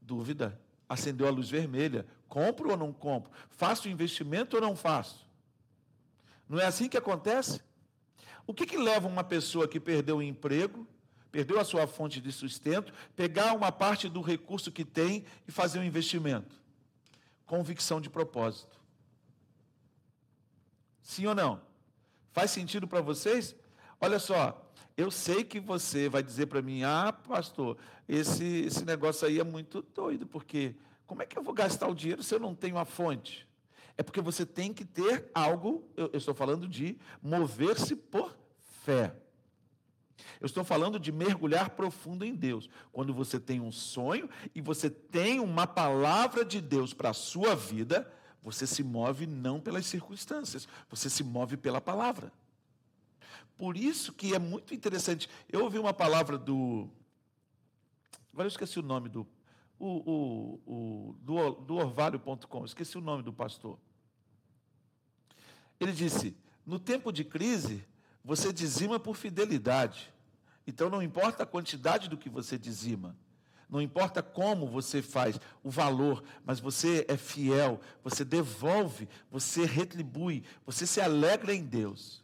Dúvida. 0.00 0.58
Acendeu 0.88 1.26
a 1.26 1.30
luz 1.30 1.50
vermelha. 1.50 2.06
Compro 2.28 2.70
ou 2.70 2.76
não 2.76 2.92
compro? 2.92 3.32
Faço 3.50 3.88
o 3.88 3.90
investimento 3.90 4.56
ou 4.56 4.62
não 4.62 4.76
faço? 4.76 5.26
Não 6.48 6.60
é 6.60 6.64
assim 6.64 6.88
que 6.88 6.96
acontece? 6.96 7.60
O 8.46 8.54
que, 8.54 8.64
que 8.64 8.76
leva 8.76 9.08
uma 9.08 9.24
pessoa 9.24 9.66
que 9.66 9.80
perdeu 9.80 10.18
o 10.18 10.22
emprego, 10.22 10.86
perdeu 11.32 11.58
a 11.58 11.64
sua 11.64 11.88
fonte 11.88 12.20
de 12.20 12.30
sustento, 12.30 12.92
pegar 13.16 13.52
uma 13.52 13.72
parte 13.72 14.08
do 14.08 14.20
recurso 14.20 14.70
que 14.70 14.84
tem 14.84 15.24
e 15.46 15.50
fazer 15.50 15.80
um 15.80 15.84
investimento? 15.84 16.61
Convicção 17.52 18.00
de 18.00 18.08
propósito. 18.08 18.80
Sim 21.02 21.26
ou 21.26 21.34
não? 21.34 21.60
Faz 22.30 22.50
sentido 22.50 22.88
para 22.88 23.02
vocês? 23.02 23.54
Olha 24.00 24.18
só, 24.18 24.72
eu 24.96 25.10
sei 25.10 25.44
que 25.44 25.60
você 25.60 26.08
vai 26.08 26.22
dizer 26.22 26.46
para 26.46 26.62
mim, 26.62 26.82
ah, 26.82 27.12
pastor, 27.12 27.76
esse, 28.08 28.62
esse 28.62 28.86
negócio 28.86 29.28
aí 29.28 29.38
é 29.38 29.44
muito 29.44 29.82
doido, 29.94 30.26
porque 30.26 30.74
como 31.06 31.20
é 31.20 31.26
que 31.26 31.38
eu 31.38 31.42
vou 31.42 31.52
gastar 31.52 31.88
o 31.88 31.94
dinheiro 31.94 32.22
se 32.22 32.34
eu 32.34 32.40
não 32.40 32.54
tenho 32.54 32.78
a 32.78 32.86
fonte? 32.86 33.46
É 33.98 34.02
porque 34.02 34.22
você 34.22 34.46
tem 34.46 34.72
que 34.72 34.86
ter 34.86 35.30
algo, 35.34 35.86
eu, 35.94 36.08
eu 36.10 36.16
estou 36.16 36.32
falando 36.32 36.66
de 36.66 36.96
mover-se 37.22 37.94
por 37.94 38.34
fé. 38.82 39.14
Eu 40.40 40.46
estou 40.46 40.64
falando 40.64 40.98
de 40.98 41.10
mergulhar 41.12 41.70
profundo 41.70 42.24
em 42.24 42.34
Deus. 42.34 42.68
Quando 42.92 43.14
você 43.14 43.38
tem 43.38 43.60
um 43.60 43.72
sonho 43.72 44.28
e 44.54 44.60
você 44.60 44.90
tem 44.90 45.40
uma 45.40 45.66
palavra 45.66 46.44
de 46.44 46.60
Deus 46.60 46.92
para 46.92 47.10
a 47.10 47.14
sua 47.14 47.54
vida, 47.54 48.10
você 48.42 48.66
se 48.66 48.82
move 48.82 49.26
não 49.26 49.60
pelas 49.60 49.86
circunstâncias, 49.86 50.66
você 50.90 51.08
se 51.08 51.22
move 51.22 51.56
pela 51.56 51.80
palavra. 51.80 52.32
Por 53.56 53.76
isso 53.76 54.12
que 54.12 54.34
é 54.34 54.38
muito 54.38 54.74
interessante. 54.74 55.28
Eu 55.48 55.62
ouvi 55.62 55.78
uma 55.78 55.94
palavra 55.94 56.36
do. 56.36 56.88
Agora 58.32 58.46
eu 58.46 58.50
esqueci 58.50 58.78
o 58.78 58.82
nome 58.82 59.08
do. 59.08 59.26
O, 59.78 59.86
o, 59.86 60.60
o 60.66 61.16
do, 61.20 61.50
do 61.52 61.74
orvalho.com, 61.76 62.64
esqueci 62.64 62.96
o 62.96 63.00
nome 63.00 63.22
do 63.22 63.32
pastor. 63.32 63.78
Ele 65.78 65.92
disse: 65.92 66.36
no 66.66 66.78
tempo 66.78 67.12
de 67.12 67.24
crise, 67.24 67.84
você 68.24 68.52
dizima 68.52 68.98
por 69.00 69.16
fidelidade. 69.16 70.12
Então 70.66 70.88
não 70.88 71.02
importa 71.02 71.42
a 71.42 71.46
quantidade 71.46 72.08
do 72.08 72.16
que 72.16 72.28
você 72.28 72.56
dizima, 72.56 73.16
não 73.72 73.80
importa 73.80 74.22
como 74.22 74.66
você 74.66 75.00
faz, 75.00 75.40
o 75.62 75.70
valor, 75.70 76.22
mas 76.44 76.60
você 76.60 77.06
é 77.08 77.16
fiel, 77.16 77.80
você 78.04 78.22
devolve, 78.22 79.08
você 79.30 79.64
retribui, 79.64 80.44
você 80.66 80.86
se 80.86 81.00
alegra 81.00 81.54
em 81.54 81.64
Deus. 81.64 82.22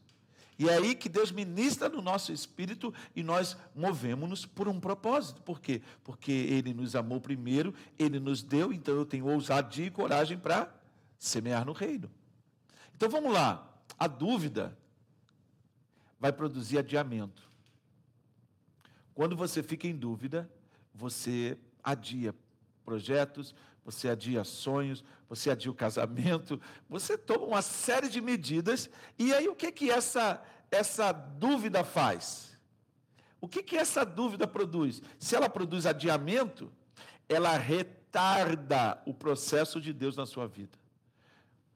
E 0.59 0.69
é 0.69 0.75
aí 0.75 0.95
que 0.95 1.09
Deus 1.09 1.33
ministra 1.33 1.89
no 1.89 2.03
nosso 2.03 2.33
espírito 2.33 2.93
e 3.17 3.23
nós 3.23 3.57
movemos-nos 3.75 4.45
por 4.45 4.69
um 4.69 4.79
propósito. 4.79 5.41
Por 5.41 5.59
quê? 5.59 5.81
Porque 6.05 6.33
Ele 6.33 6.75
nos 6.75 6.95
amou 6.95 7.19
primeiro, 7.19 7.73
Ele 7.99 8.21
nos 8.21 8.43
deu, 8.43 8.71
então 8.71 8.95
eu 8.95 9.07
tenho 9.07 9.27
ousadia 9.27 9.87
e 9.87 9.91
coragem 9.91 10.37
para 10.37 10.71
semear 11.19 11.65
no 11.65 11.73
reino. 11.73 12.11
Então 12.95 13.09
vamos 13.09 13.33
lá. 13.33 13.73
A 13.99 14.07
dúvida 14.07 14.77
vai 16.19 16.33
produzir 16.33 16.79
adiamento. 16.79 17.49
Quando 19.15 19.37
você 19.37 19.63
fica 19.63 19.87
em 19.87 19.97
dúvida, 19.97 20.51
você 20.95 21.59
adia 21.83 22.35
projetos, 22.85 23.55
você 23.85 24.09
adia 24.09 24.45
sonhos, 24.45 25.03
você 25.29 25.51
adia 25.51 25.71
o 25.71 25.75
casamento, 25.75 26.61
você 26.89 27.17
toma 27.17 27.47
uma 27.47 27.63
série 27.63 28.09
de 28.09 28.21
medidas, 28.21 28.91
e 29.19 29.33
aí 29.33 29.49
o 29.49 29.55
que 29.55 29.73
que 29.73 29.91
essa, 29.91 30.43
essa 30.71 31.13
dúvida 31.13 31.85
faz? 31.85 32.59
O 33.41 33.49
que 33.49 33.63
que 33.63 33.77
essa 33.77 34.05
dúvida 34.05 34.47
produz? 34.47 35.03
Se 35.19 35.37
ela 35.37 35.49
produz 35.49 35.87
adiamento, 35.87 36.73
ela 37.29 37.57
retarda 37.57 39.01
o 39.07 39.15
processo 39.15 39.81
de 39.81 39.93
Deus 39.93 40.17
na 40.17 40.27
sua 40.27 40.47
vida. 40.47 40.77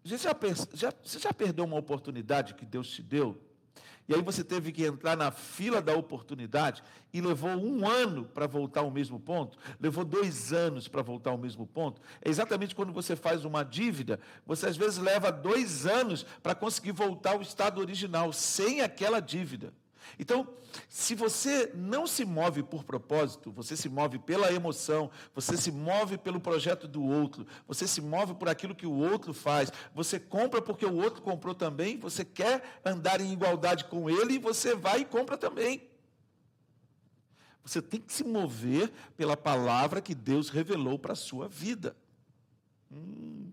Você 0.05 0.19
já, 0.19 0.35
já, 0.75 0.93
você 1.03 1.19
já 1.19 1.33
perdeu 1.33 1.65
uma 1.65 1.77
oportunidade 1.77 2.55
que 2.55 2.67
Deus 2.67 2.89
te 2.91 3.03
deu? 3.03 3.41
E 4.13 4.15
aí 4.15 4.21
você 4.21 4.45
teve 4.45 4.73
que 4.73 4.85
entrar 4.85 5.17
na 5.17 5.31
fila 5.31 5.81
da 5.81 5.97
oportunidade 5.97 6.85
e 7.15 7.21
levou 7.23 7.49
um 7.49 7.89
ano 7.89 8.27
para 8.27 8.47
voltar 8.47 8.81
ao 8.81 8.91
mesmo 8.91 9.19
ponto, 9.19 9.57
levou 9.81 10.05
dois 10.05 10.53
anos 10.53 10.87
para 10.87 11.01
voltar 11.01 11.31
ao 11.31 11.39
mesmo 11.39 11.67
ponto. 11.67 11.99
É 12.21 12.29
exatamente 12.29 12.75
quando 12.75 12.93
você 12.93 13.17
faz 13.17 13.47
uma 13.47 13.65
dívida, 13.65 14.21
você 14.45 14.67
às 14.67 14.77
vezes 14.77 14.99
leva 14.99 15.33
dois 15.33 15.87
anos 15.87 16.27
para 16.43 16.55
conseguir 16.55 16.93
voltar 16.93 17.31
ao 17.31 17.41
estado 17.41 17.81
original, 17.81 18.35
sem 18.35 18.83
aquela 18.83 19.19
dívida. 19.19 19.73
Então, 20.19 20.49
se 20.89 21.15
você 21.15 21.71
não 21.75 22.07
se 22.07 22.25
move 22.25 22.63
por 22.63 22.85
propósito, 22.85 23.51
você 23.51 23.77
se 23.77 23.89
move 23.89 24.19
pela 24.19 24.53
emoção, 24.53 25.11
você 25.35 25.57
se 25.57 25.71
move 25.71 26.19
pelo 26.19 26.41
projeto 26.41 26.87
do 26.87 27.03
outro, 27.03 27.47
você 27.67 27.87
se 27.87 28.01
move 28.01 28.35
por 28.35 28.49
aquilo 28.49 28.75
que 28.75 28.87
o 28.87 28.93
outro 28.93 29.33
faz, 29.35 29.73
você 29.95 30.19
compra 30.19 30.61
porque 30.61 30.87
o 30.87 30.95
outro 30.95 31.23
comprou 31.23 31.55
também, 31.55 31.99
você 31.99 32.25
quer 32.25 32.81
andar 32.85 33.21
em 33.21 33.33
igualdade 33.33 33.85
com 33.85 34.09
ele 34.09 34.35
e 34.35 34.39
você 34.39 34.75
vai 34.75 35.01
e 35.01 35.05
compra 35.05 35.37
também. 35.37 35.91
Você 37.65 37.81
tem 37.81 38.01
que 38.01 38.13
se 38.13 38.25
mover 38.25 38.91
pela 39.17 39.37
palavra 39.37 40.01
que 40.01 40.15
Deus 40.15 40.49
revelou 40.49 40.99
para 40.99 41.13
a 41.13 41.17
sua 41.17 41.49
vida. 41.49 41.97
Hum. 42.91 43.53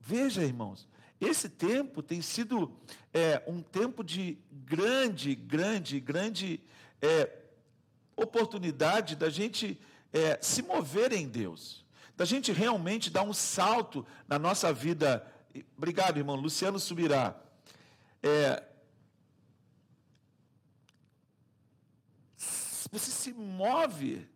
Veja, 0.00 0.42
irmãos, 0.42 0.88
esse 1.20 1.48
tempo 1.48 2.02
tem 2.02 2.22
sido 2.22 2.72
é, 3.12 3.42
um 3.46 3.60
tempo 3.60 4.02
de 4.02 4.38
grande, 4.50 5.34
grande, 5.34 6.00
grande 6.00 6.60
é, 7.02 7.30
oportunidade 8.16 9.16
da 9.16 9.28
gente 9.28 9.78
é, 10.12 10.38
se 10.40 10.62
mover 10.62 11.12
em 11.12 11.28
Deus, 11.28 11.84
da 12.16 12.24
gente 12.24 12.52
realmente 12.52 13.10
dar 13.10 13.22
um 13.22 13.34
salto 13.34 14.06
na 14.26 14.38
nossa 14.38 14.72
vida. 14.72 15.26
Obrigado, 15.76 16.16
irmão. 16.16 16.36
Luciano 16.36 16.78
subirá. 16.78 17.38
É, 18.22 18.62
você 22.90 23.10
se 23.10 23.32
move. 23.32 24.26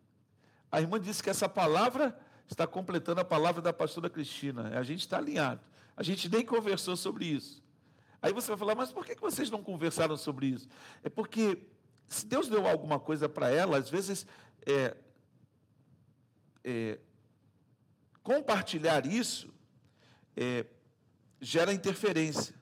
A 0.70 0.80
irmã 0.80 1.00
disse 1.00 1.22
que 1.22 1.30
essa 1.30 1.48
palavra 1.48 2.18
está 2.48 2.66
completando 2.66 3.20
a 3.20 3.24
palavra 3.24 3.60
da 3.60 3.72
pastora 3.72 4.08
Cristina. 4.08 4.78
A 4.78 4.82
gente 4.82 5.00
está 5.00 5.18
alinhado. 5.18 5.60
A 5.96 6.02
gente 6.02 6.28
nem 6.28 6.44
conversou 6.44 6.96
sobre 6.96 7.26
isso. 7.26 7.62
Aí 8.20 8.32
você 8.32 8.48
vai 8.48 8.56
falar, 8.56 8.74
mas 8.74 8.90
por 8.90 9.04
que 9.04 9.14
vocês 9.20 9.50
não 9.50 9.62
conversaram 9.62 10.16
sobre 10.16 10.46
isso? 10.46 10.66
É 11.02 11.08
porque 11.08 11.58
se 12.08 12.26
Deus 12.26 12.48
deu 12.48 12.66
alguma 12.66 12.98
coisa 12.98 13.28
para 13.28 13.50
ela, 13.50 13.76
às 13.76 13.90
vezes 13.90 14.26
é, 14.66 14.96
é, 16.64 16.98
compartilhar 18.22 19.06
isso 19.06 19.52
é, 20.36 20.64
gera 21.40 21.72
interferência. 21.72 22.54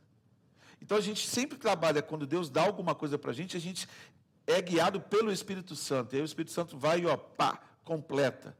Então 0.81 0.99
a 0.99 1.01
gente 1.01 1.27
sempre 1.29 1.57
trabalha, 1.57 2.03
quando 2.03 2.27
Deus 2.27 2.51
dá 2.51 2.63
alguma 2.63 2.95
coisa 2.95 3.17
para 3.17 3.31
a 3.31 3.35
gente, 3.35 3.57
a 3.57 3.61
gente 3.61 3.89
é 4.47 4.61
guiado 4.61 5.01
pelo 5.01 5.31
Espírito 5.31 5.77
Santo. 5.77 6.15
E 6.15 6.17
aí 6.17 6.23
o 6.23 6.25
Espírito 6.25 6.53
Santo 6.53 6.77
vai 6.77 7.01
e 7.01 7.07
ó, 7.07 7.17
pá, 7.17 7.61
completa. 7.85 8.57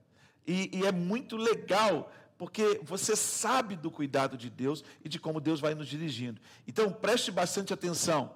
E, 0.47 0.71
e 0.73 0.87
é 0.87 0.93
muito 0.93 1.37
legal 1.37 2.13
porque 2.43 2.81
você 2.83 3.15
sabe 3.15 3.77
do 3.77 3.89
cuidado 3.89 4.37
de 4.37 4.51
Deus 4.51 4.83
e 5.05 5.09
de 5.09 5.21
como 5.21 5.41
Deus 5.41 5.61
vai 5.61 5.77
nos 5.77 5.87
dirigindo. 5.87 6.41
Então, 6.67 6.93
preste 6.93 7.31
bastante 7.31 7.73
atenção. 7.73 8.35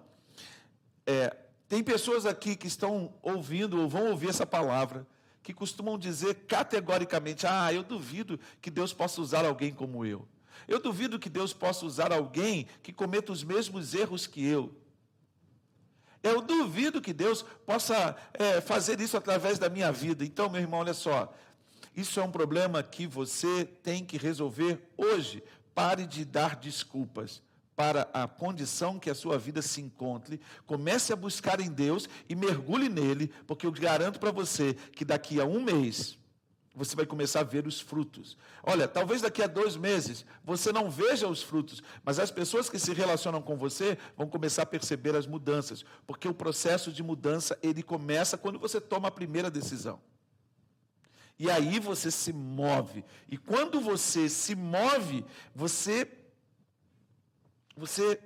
É, 1.05 1.37
tem 1.67 1.83
pessoas 1.83 2.25
aqui 2.25 2.55
que 2.55 2.69
estão 2.69 3.13
ouvindo 3.21 3.81
ou 3.81 3.89
vão 3.89 4.07
ouvir 4.11 4.29
essa 4.29 4.47
palavra, 4.47 5.05
que 5.43 5.53
costumam 5.53 5.99
dizer 5.99 6.47
categoricamente: 6.47 7.49
Ah, 7.49 7.73
eu 7.73 7.83
duvido 7.83 8.39
que 8.63 8.71
Deus 8.71 8.93
possa 8.93 9.21
usar 9.21 9.45
alguém 9.45 9.75
como 9.75 10.07
eu. 10.07 10.25
Eu 10.69 10.79
duvido 10.79 11.19
que 11.19 11.29
Deus 11.29 11.53
possa 11.53 11.85
usar 11.85 12.13
alguém 12.13 12.69
que 12.85 12.93
cometa 12.93 13.33
os 13.33 13.43
mesmos 13.43 13.93
erros 13.93 14.25
que 14.25 14.47
eu. 14.47 14.73
Eu 16.23 16.41
duvido 16.41 17.01
que 17.01 17.13
Deus 17.13 17.45
possa 17.67 18.15
é, 18.35 18.61
fazer 18.61 19.01
isso 19.01 19.17
através 19.17 19.59
da 19.59 19.69
minha 19.69 19.91
vida. 19.91 20.25
Então, 20.25 20.49
meu 20.49 20.61
irmão, 20.61 20.79
olha 20.79 20.95
só. 20.95 21.35
Isso 21.97 22.21
é 22.21 22.23
um 22.23 22.31
problema 22.31 22.83
que 22.83 23.07
você 23.07 23.65
tem 23.65 24.05
que 24.05 24.19
resolver 24.19 24.79
hoje. 24.99 25.43
Pare 25.75 26.07
de 26.07 26.27
dar 26.27 26.57
desculpas 26.57 27.43
para 27.75 28.09
a 28.13 28.29
condição 28.29 28.99
que 28.99 29.09
a 29.09 29.15
sua 29.15 29.39
vida 29.39 29.63
se 29.63 29.81
encontre. 29.81 30.39
Comece 30.67 31.13
a 31.13 31.17
buscar 31.17 31.59
em 31.59 31.71
Deus 31.71 32.07
e 32.29 32.35
mergulhe 32.35 32.89
nele, 32.89 33.33
porque 33.47 33.67
eu 33.67 33.73
garanto 33.73 34.21
para 34.21 34.31
você 34.31 34.75
que 34.93 35.05
daqui 35.05 35.41
a 35.41 35.47
um 35.47 35.63
mês 35.63 36.19
você 36.75 36.95
vai 36.95 37.07
começar 37.07 37.41
a 37.41 37.45
ver 37.45 37.67
os 37.67 37.81
frutos. 37.81 38.37
Olha, 38.63 38.87
talvez 38.87 39.23
daqui 39.23 39.43
a 39.43 39.47
dois 39.47 39.77
meses 39.77 40.27
você 40.45 40.71
não 40.71 40.91
veja 40.91 41.27
os 41.27 41.43
frutos, 41.43 41.83
mas 42.05 42.19
as 42.19 42.31
pessoas 42.31 42.69
que 42.69 42.79
se 42.79 42.93
relacionam 42.93 43.41
com 43.41 43.57
você 43.57 43.97
vão 44.15 44.29
começar 44.29 44.63
a 44.63 44.67
perceber 44.67 45.17
as 45.17 45.27
mudanças, 45.27 45.83
porque 46.07 46.29
o 46.29 46.35
processo 46.35 46.93
de 46.93 47.03
mudança 47.03 47.59
ele 47.63 47.83
começa 47.83 48.37
quando 48.37 48.59
você 48.59 48.79
toma 48.79 49.09
a 49.09 49.11
primeira 49.11 49.51
decisão. 49.51 49.99
E 51.39 51.51
aí 51.51 51.79
você 51.79 52.11
se 52.11 52.33
move. 52.33 53.05
E 53.29 53.37
quando 53.37 53.81
você 53.81 54.29
se 54.29 54.55
move, 54.55 55.25
você 55.55 56.11
você 57.77 58.19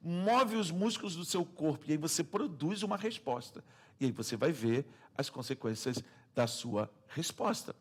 move 0.00 0.56
os 0.56 0.70
músculos 0.70 1.14
do 1.14 1.24
seu 1.24 1.44
corpo 1.44 1.84
e 1.86 1.92
aí 1.92 1.98
você 1.98 2.24
produz 2.24 2.82
uma 2.82 2.96
resposta. 2.96 3.62
E 4.00 4.06
aí 4.06 4.12
você 4.12 4.34
vai 4.34 4.50
ver 4.50 4.86
as 5.16 5.28
consequências 5.28 6.02
da 6.34 6.46
sua 6.46 6.90
resposta. 7.08 7.76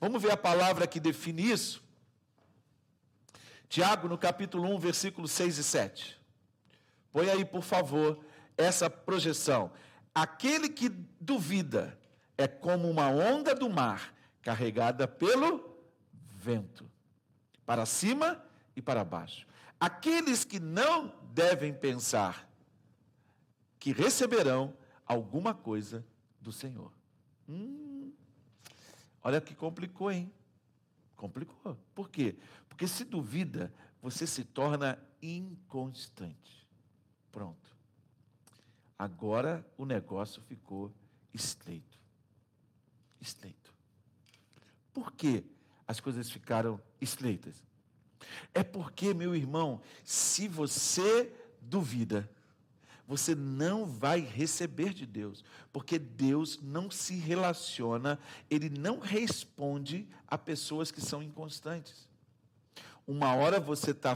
Vamos 0.00 0.22
ver 0.22 0.30
a 0.30 0.36
palavra 0.36 0.86
que 0.86 1.00
define 1.00 1.50
isso? 1.50 1.82
Tiago, 3.68 4.08
no 4.08 4.16
capítulo 4.16 4.72
1, 4.74 4.78
versículos 4.78 5.32
6 5.32 5.58
e 5.58 5.64
7. 5.64 6.20
Põe 7.12 7.28
aí, 7.28 7.44
por 7.44 7.62
favor, 7.62 8.24
essa 8.56 8.88
projeção. 8.88 9.70
Aquele 10.14 10.68
que 10.68 10.88
duvida 11.20 11.98
é 12.36 12.46
como 12.46 12.88
uma 12.88 13.08
onda 13.08 13.54
do 13.54 13.68
mar 13.68 14.14
carregada 14.48 15.06
pelo 15.06 15.62
vento, 16.10 16.90
para 17.66 17.84
cima 17.84 18.42
e 18.74 18.80
para 18.80 19.04
baixo. 19.04 19.46
Aqueles 19.78 20.42
que 20.42 20.58
não 20.58 21.14
devem 21.34 21.74
pensar 21.74 22.48
que 23.78 23.92
receberão 23.92 24.74
alguma 25.04 25.52
coisa 25.52 26.02
do 26.40 26.50
Senhor. 26.50 26.90
Hum, 27.46 28.10
olha 29.22 29.38
que 29.38 29.54
complicou, 29.54 30.10
hein? 30.10 30.32
Complicou. 31.14 31.78
Por 31.94 32.08
quê? 32.08 32.34
Porque 32.70 32.88
se 32.88 33.04
duvida, 33.04 33.70
você 34.00 34.26
se 34.26 34.44
torna 34.44 34.98
inconstante. 35.20 36.66
Pronto. 37.30 37.76
Agora 38.98 39.62
o 39.76 39.84
negócio 39.84 40.40
ficou 40.40 40.90
estreito. 41.34 41.98
Estreito. 43.20 43.76
Por 44.92 45.12
que 45.12 45.44
as 45.86 46.00
coisas 46.00 46.30
ficaram 46.30 46.80
estreitas? 47.00 47.62
É 48.52 48.62
porque, 48.62 49.14
meu 49.14 49.34
irmão, 49.34 49.80
se 50.04 50.48
você 50.48 51.32
duvida, 51.60 52.28
você 53.06 53.34
não 53.34 53.86
vai 53.86 54.20
receber 54.20 54.92
de 54.92 55.06
Deus, 55.06 55.42
porque 55.72 55.98
Deus 55.98 56.60
não 56.62 56.90
se 56.90 57.14
relaciona, 57.14 58.18
Ele 58.50 58.68
não 58.68 58.98
responde 58.98 60.06
a 60.26 60.36
pessoas 60.36 60.90
que 60.90 61.00
são 61.00 61.22
inconstantes. 61.22 62.06
Uma 63.06 63.34
hora 63.34 63.58
você 63.58 63.92
está 63.92 64.14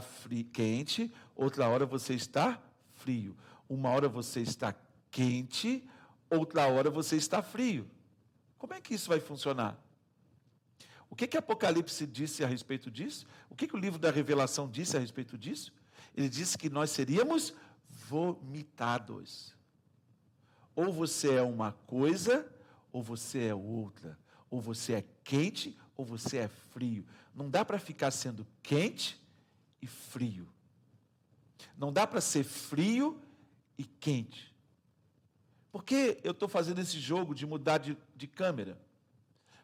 quente, 0.51 1.11
outra 1.35 1.67
hora 1.67 1.87
você 1.87 2.13
está 2.13 2.61
frio. 2.93 3.35
Uma 3.67 3.89
hora 3.89 4.07
você 4.07 4.41
está 4.41 4.75
quente, 5.09 5.83
outra 6.29 6.67
hora 6.67 6.91
você 6.91 7.15
está 7.15 7.41
frio. 7.41 7.89
Como 8.59 8.75
é 8.75 8.79
que 8.79 8.93
isso 8.93 9.09
vai 9.09 9.19
funcionar? 9.19 9.75
O 11.13 11.15
que 11.15 11.27
que 11.27 11.37
Apocalipse 11.37 12.07
disse 12.07 12.43
a 12.43 12.47
respeito 12.47 12.89
disso? 12.89 13.27
O 13.47 13.53
que 13.53 13.67
que 13.67 13.75
o 13.75 13.79
livro 13.79 13.99
da 13.99 14.09
Revelação 14.09 14.67
disse 14.67 14.97
a 14.97 14.99
respeito 14.99 15.37
disso? 15.37 15.71
Ele 16.17 16.27
disse 16.27 16.57
que 16.57 16.71
nós 16.71 16.89
seríamos 16.89 17.53
vomitados. 17.87 19.55
Ou 20.75 20.91
você 20.91 21.35
é 21.35 21.41
uma 21.43 21.73
coisa, 21.85 22.51
ou 22.91 23.03
você 23.03 23.49
é 23.49 23.53
outra. 23.53 24.17
Ou 24.49 24.59
você 24.59 24.93
é 24.93 25.05
quente, 25.23 25.77
ou 25.95 26.03
você 26.03 26.37
é 26.37 26.47
frio. 26.47 27.05
Não 27.35 27.47
dá 27.47 27.63
para 27.63 27.77
ficar 27.77 28.09
sendo 28.09 28.47
quente 28.63 29.21
e 29.83 29.85
frio. 29.85 30.49
Não 31.77 31.93
dá 31.93 32.07
para 32.07 32.21
ser 32.21 32.43
frio 32.43 33.21
e 33.77 33.83
quente. 33.83 34.51
Por 35.71 35.83
que 35.83 36.17
eu 36.23 36.31
estou 36.31 36.49
fazendo 36.49 36.81
esse 36.81 36.99
jogo 36.99 37.35
de 37.35 37.45
mudar 37.45 37.77
de, 37.77 37.95
de 38.15 38.25
câmera? 38.25 38.81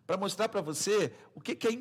Para 0.10 0.18
mostrar 0.18 0.50
para 0.50 0.60
você 0.60 1.14
o 1.36 1.40
que, 1.40 1.54
que 1.54 1.68
a 1.68 1.72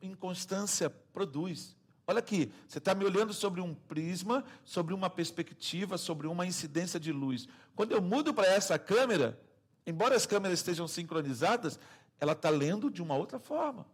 inconstância 0.00 0.88
produz. 0.88 1.76
Olha 2.06 2.20
aqui, 2.20 2.50
você 2.66 2.78
está 2.78 2.94
me 2.94 3.04
olhando 3.04 3.34
sobre 3.34 3.60
um 3.60 3.74
prisma, 3.74 4.42
sobre 4.64 4.94
uma 4.94 5.10
perspectiva, 5.10 5.98
sobre 5.98 6.26
uma 6.26 6.46
incidência 6.46 6.98
de 6.98 7.12
luz. 7.12 7.46
Quando 7.76 7.92
eu 7.92 8.00
mudo 8.00 8.32
para 8.32 8.46
essa 8.46 8.78
câmera, 8.78 9.38
embora 9.86 10.16
as 10.16 10.24
câmeras 10.24 10.60
estejam 10.60 10.88
sincronizadas, 10.88 11.78
ela 12.18 12.32
está 12.32 12.48
lendo 12.48 12.90
de 12.90 13.02
uma 13.02 13.14
outra 13.14 13.38
forma. 13.38 13.86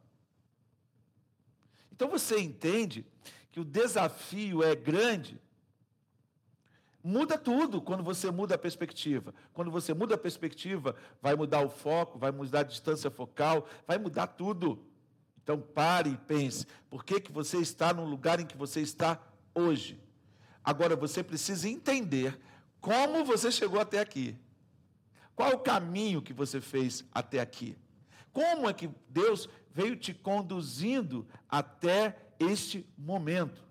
Então 1.91 2.09
você 2.09 2.39
entende 2.39 3.05
que 3.51 3.59
o 3.59 3.65
desafio 3.65 4.63
é 4.63 4.77
grande 4.77 5.41
Muda 7.09 7.39
tudo 7.39 7.81
quando 7.81 8.03
você 8.03 8.33
muda 8.33 8.57
a 8.57 8.59
perspectiva. 8.59 9.33
Quando 9.55 9.71
você 9.71 9.95
muda 9.95 10.17
a 10.17 10.19
perspectiva, 10.19 10.97
vai 11.23 11.37
mudar 11.37 11.61
o 11.61 11.69
foco, 11.69 12.19
vai 12.19 12.33
mudar 12.33 12.61
a 12.61 12.65
distância 12.65 13.09
focal, 13.13 13.69
vai 13.87 13.97
mudar 13.97 14.27
tudo. 14.27 14.85
Então 15.41 15.61
pare 15.61 16.11
e 16.11 16.17
pense, 16.17 16.67
por 16.91 17.05
que, 17.05 17.21
que 17.21 17.31
você 17.31 17.59
está 17.59 17.95
no 17.95 18.05
lugar 18.05 18.41
em 18.41 18.45
que 18.45 18.57
você 18.57 18.81
está 18.81 19.21
hoje? 19.55 20.01
Agora 20.65 20.97
você 20.97 21.23
precisa 21.23 21.69
entender 21.69 22.37
como 22.81 23.25
você 23.25 23.53
chegou 23.53 23.79
até 23.79 24.01
aqui. 24.01 24.37
Qual 25.37 25.53
o 25.53 25.61
caminho 25.61 26.21
que 26.21 26.33
você 26.33 26.61
fez 26.61 27.05
até 27.13 27.39
aqui? 27.39 27.79
Como 28.33 28.69
é 28.69 28.73
que 28.73 28.91
Deus 29.09 29.49
veio 29.73 29.95
te 29.95 30.13
conduzindo 30.13 31.25
até 31.49 32.17
este 32.41 32.85
momento? 32.99 33.65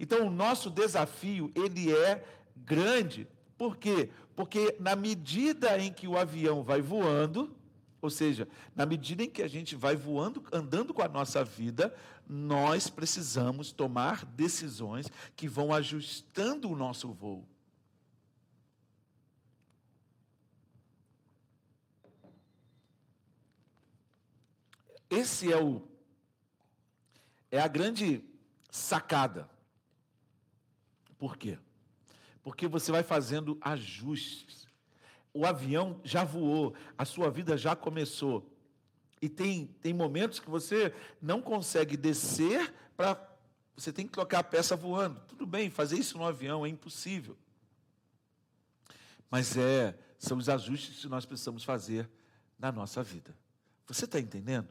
Então, 0.00 0.26
o 0.26 0.30
nosso 0.30 0.68
desafio, 0.70 1.52
ele 1.54 1.92
é 1.92 2.24
grande. 2.64 3.28
Por 3.56 3.76
quê? 3.76 4.10
Porque 4.34 4.76
na 4.80 4.96
medida 4.96 5.78
em 5.78 5.92
que 5.92 6.08
o 6.08 6.18
avião 6.18 6.62
vai 6.62 6.80
voando, 6.80 7.54
ou 8.02 8.10
seja, 8.10 8.48
na 8.74 8.84
medida 8.84 9.22
em 9.22 9.30
que 9.30 9.42
a 9.42 9.48
gente 9.48 9.76
vai 9.76 9.96
voando, 9.96 10.42
andando 10.52 10.92
com 10.92 11.02
a 11.02 11.08
nossa 11.08 11.44
vida, 11.44 11.94
nós 12.28 12.90
precisamos 12.90 13.72
tomar 13.72 14.24
decisões 14.26 15.06
que 15.36 15.48
vão 15.48 15.72
ajustando 15.72 16.70
o 16.70 16.76
nosso 16.76 17.12
voo. 17.12 17.48
Esse 25.08 25.52
é 25.52 25.56
o 25.56 25.86
é 27.50 27.60
a 27.60 27.68
grande 27.68 28.24
sacada. 28.68 29.48
Por 31.16 31.36
quê? 31.36 31.56
Porque 32.44 32.68
você 32.68 32.92
vai 32.92 33.02
fazendo 33.02 33.58
ajustes 33.60 34.64
o 35.34 35.44
avião 35.44 36.00
já 36.04 36.22
voou, 36.22 36.74
a 36.96 37.04
sua 37.04 37.28
vida 37.28 37.58
já 37.58 37.74
começou. 37.74 38.48
E 39.20 39.28
tem, 39.28 39.66
tem 39.82 39.92
momentos 39.92 40.38
que 40.38 40.48
você 40.48 40.94
não 41.20 41.42
consegue 41.42 41.96
descer 41.96 42.72
para. 42.96 43.20
Você 43.76 43.92
tem 43.92 44.06
que 44.06 44.12
trocar 44.12 44.38
a 44.38 44.44
peça 44.44 44.76
voando. 44.76 45.20
Tudo 45.26 45.44
bem, 45.44 45.68
fazer 45.68 45.98
isso 45.98 46.16
no 46.16 46.24
avião 46.24 46.64
é 46.64 46.68
impossível. 46.68 47.36
Mas 49.28 49.56
é, 49.56 49.98
são 50.16 50.38
os 50.38 50.48
ajustes 50.48 51.00
que 51.00 51.08
nós 51.08 51.26
precisamos 51.26 51.64
fazer 51.64 52.08
na 52.56 52.70
nossa 52.70 53.02
vida. 53.02 53.34
Você 53.88 54.04
está 54.04 54.20
entendendo? 54.20 54.68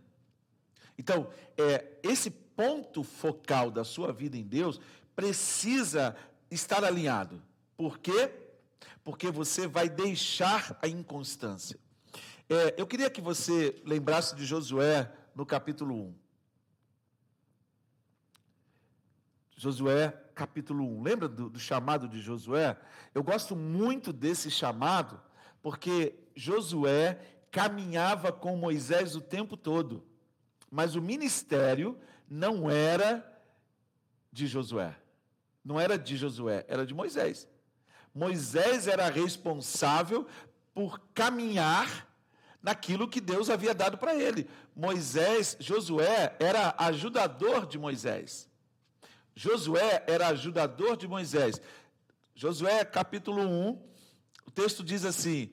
Então, 0.98 1.30
é, 1.58 1.98
esse 2.02 2.30
ponto 2.30 3.04
focal 3.04 3.70
da 3.70 3.84
sua 3.84 4.14
vida 4.14 4.38
em 4.38 4.44
Deus 4.44 4.80
precisa 5.14 6.16
estar 6.50 6.86
alinhado. 6.86 7.42
Por 7.76 8.00
quê? 8.00 8.32
porque 9.04 9.30
você 9.30 9.68
vai 9.68 9.90
deixar 9.90 10.78
a 10.82 10.88
inconstância. 10.88 11.78
É, 12.50 12.76
eu 12.78 12.88
queria 12.88 13.10
que 13.10 13.22
você 13.22 13.82
lembrasse 13.86 14.36
de 14.36 14.46
Josué 14.46 15.12
no 15.36 15.46
capítulo 15.46 15.96
1. 15.96 16.16
Josué, 19.58 20.10
capítulo 20.34 20.84
1. 21.00 21.04
Lembra 21.04 21.28
do, 21.28 21.50
do 21.50 21.60
chamado 21.60 22.08
de 22.08 22.20
Josué? 22.20 22.78
Eu 23.14 23.24
gosto 23.24 23.56
muito 23.56 24.14
desse 24.14 24.50
chamado, 24.50 25.22
porque 25.62 26.16
Josué 26.36 27.20
caminhava 27.52 28.32
com 28.32 28.58
Moisés 28.58 29.16
o 29.16 29.22
tempo 29.22 29.56
todo, 29.56 30.04
mas 30.72 30.96
o 30.96 31.02
ministério 31.02 31.98
não 32.28 32.70
era 32.70 33.24
de 34.32 34.48
Josué. 34.48 34.98
Não 35.64 35.80
era 35.80 35.98
de 35.98 36.18
Josué, 36.18 36.66
era 36.68 36.86
de 36.86 36.94
Moisés. 36.94 37.48
Moisés 38.14 38.88
era 38.88 39.10
responsável 39.10 40.28
por 40.74 41.00
caminhar 41.14 42.08
naquilo 42.62 43.08
que 43.08 43.20
Deus 43.20 43.50
havia 43.50 43.74
dado 43.74 43.98
para 43.98 44.16
ele. 44.16 44.48
Moisés, 44.76 45.58
Josué 45.60 46.36
era 46.40 46.76
ajudador 46.78 47.66
de 47.66 47.78
Moisés. 47.78 48.50
Josué 49.36 50.04
era 50.08 50.28
ajudador 50.28 50.96
de 50.96 51.08
Moisés. 51.08 51.60
Josué 52.36 52.86
capítulo 52.86 53.42
1, 53.42 53.82
o 54.46 54.52
texto 54.52 54.84
diz 54.84 55.06
assim: 55.06 55.52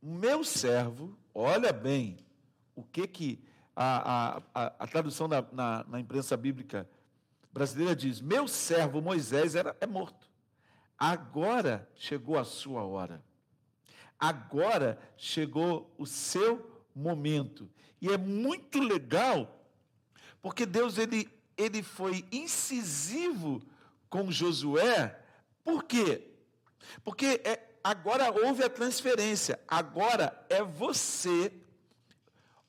Meu 0.00 0.44
servo, 0.44 1.18
olha 1.34 1.72
bem, 1.72 2.18
o 2.74 2.82
que 2.82 3.06
que 3.06 3.44
a, 3.74 4.40
a, 4.54 4.66
a 4.78 4.86
tradução 4.86 5.28
na, 5.28 5.44
na, 5.52 5.84
na 5.88 6.00
imprensa 6.00 6.36
bíblica 6.36 6.88
brasileira 7.52 7.96
diz: 7.96 8.20
Meu 8.20 8.46
servo 8.46 9.02
Moisés 9.02 9.54
era, 9.54 9.76
é 9.80 9.86
morto. 9.86 10.25
Agora 10.98 11.88
chegou 11.94 12.38
a 12.38 12.44
sua 12.44 12.82
hora. 12.84 13.22
Agora 14.18 14.98
chegou 15.16 15.94
o 15.98 16.06
seu 16.06 16.84
momento. 16.94 17.70
E 18.00 18.08
é 18.08 18.16
muito 18.16 18.80
legal, 18.80 19.66
porque 20.40 20.64
Deus 20.64 20.96
ele, 20.96 21.28
ele 21.56 21.82
foi 21.82 22.24
incisivo 22.32 23.62
com 24.08 24.30
Josué. 24.30 25.20
Por 25.62 25.84
quê? 25.84 26.30
Porque 27.04 27.40
é, 27.44 27.60
agora 27.84 28.30
houve 28.30 28.62
a 28.64 28.70
transferência. 28.70 29.60
Agora 29.68 30.46
é 30.48 30.62
você. 30.62 31.52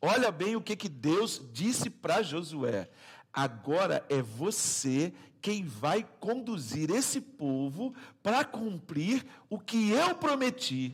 Olha 0.01 0.31
bem 0.31 0.55
o 0.55 0.61
que, 0.61 0.75
que 0.75 0.89
Deus 0.89 1.41
disse 1.53 1.89
para 1.89 2.21
Josué. 2.21 2.89
Agora 3.31 4.05
é 4.09 4.21
você 4.21 5.13
quem 5.47 5.63
vai 5.63 6.03
conduzir 6.19 6.91
esse 6.91 7.21
povo 7.21 7.95
para 8.21 8.43
cumprir 8.43 9.25
o 9.49 9.57
que 9.57 9.91
eu 9.91 10.13
prometi 10.13 10.93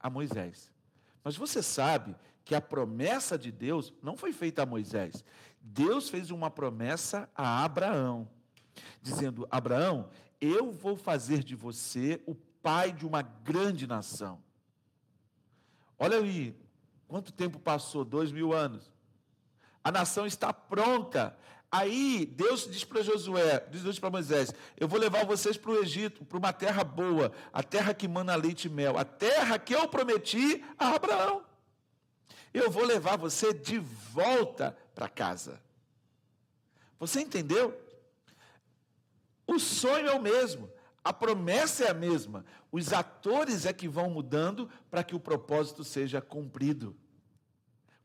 a 0.00 0.08
Moisés. 0.08 0.72
Mas 1.22 1.36
você 1.36 1.62
sabe 1.62 2.16
que 2.42 2.54
a 2.54 2.60
promessa 2.62 3.36
de 3.36 3.52
Deus 3.52 3.92
não 4.02 4.16
foi 4.16 4.32
feita 4.32 4.62
a 4.62 4.66
Moisés. 4.66 5.22
Deus 5.60 6.08
fez 6.08 6.30
uma 6.30 6.50
promessa 6.50 7.28
a 7.34 7.62
Abraão, 7.62 8.26
dizendo: 9.02 9.46
Abraão, 9.50 10.08
eu 10.40 10.72
vou 10.72 10.96
fazer 10.96 11.44
de 11.44 11.54
você 11.54 12.22
o 12.24 12.34
pai 12.34 12.92
de 12.92 13.06
uma 13.06 13.20
grande 13.20 13.86
nação. 13.86 14.42
Olha 15.98 16.16
aí, 16.16 16.56
quanto 17.06 17.30
tempo 17.30 17.58
passou? 17.58 18.06
Dois 18.06 18.32
mil 18.32 18.54
anos. 18.54 18.90
A 19.84 19.92
nação 19.92 20.26
está 20.26 20.50
pronta. 20.50 21.36
Aí 21.74 22.24
Deus 22.24 22.70
diz 22.70 22.84
para 22.84 23.02
Josué, 23.02 23.66
diz 23.68 23.98
para 23.98 24.08
Moisés: 24.08 24.54
Eu 24.76 24.86
vou 24.86 24.96
levar 24.96 25.26
vocês 25.26 25.56
para 25.56 25.72
o 25.72 25.82
Egito, 25.82 26.24
para 26.24 26.38
uma 26.38 26.52
terra 26.52 26.84
boa, 26.84 27.32
a 27.52 27.64
terra 27.64 27.92
que 27.92 28.06
mana 28.06 28.36
leite 28.36 28.66
e 28.66 28.70
mel, 28.70 28.96
a 28.96 29.04
terra 29.04 29.58
que 29.58 29.74
eu 29.74 29.88
prometi 29.88 30.64
a 30.78 30.94
Abraão. 30.94 31.44
Eu 32.52 32.70
vou 32.70 32.84
levar 32.84 33.18
você 33.18 33.52
de 33.52 33.80
volta 33.80 34.76
para 34.94 35.08
casa. 35.08 35.60
Você 37.00 37.20
entendeu? 37.20 37.76
O 39.44 39.58
sonho 39.58 40.06
é 40.06 40.14
o 40.14 40.22
mesmo, 40.22 40.70
a 41.02 41.12
promessa 41.12 41.86
é 41.86 41.90
a 41.90 41.94
mesma, 41.94 42.44
os 42.70 42.92
atores 42.92 43.66
é 43.66 43.72
que 43.72 43.88
vão 43.88 44.08
mudando 44.08 44.70
para 44.88 45.02
que 45.02 45.16
o 45.16 45.18
propósito 45.18 45.82
seja 45.82 46.20
cumprido. 46.20 46.96